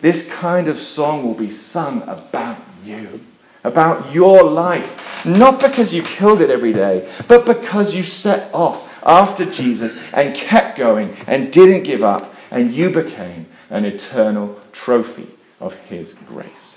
This 0.00 0.32
kind 0.32 0.68
of 0.68 0.78
song 0.78 1.24
will 1.24 1.34
be 1.34 1.50
sung 1.50 2.02
about 2.02 2.58
you, 2.84 3.20
about 3.64 4.12
your 4.12 4.42
life, 4.42 5.24
not 5.26 5.60
because 5.60 5.92
you 5.92 6.02
killed 6.02 6.40
it 6.40 6.50
every 6.50 6.72
day, 6.72 7.10
but 7.28 7.44
because 7.44 7.94
you 7.94 8.02
set 8.02 8.52
off 8.54 8.88
after 9.04 9.44
Jesus 9.44 9.98
and 10.12 10.34
kept 10.34 10.76
going 10.76 11.16
and 11.26 11.52
didn't 11.52 11.84
give 11.84 12.02
up, 12.02 12.34
and 12.50 12.72
you 12.72 12.90
became 12.90 13.46
an 13.68 13.84
eternal 13.84 14.58
trophy 14.72 15.28
of 15.60 15.74
his 15.84 16.14
grace. 16.14 16.69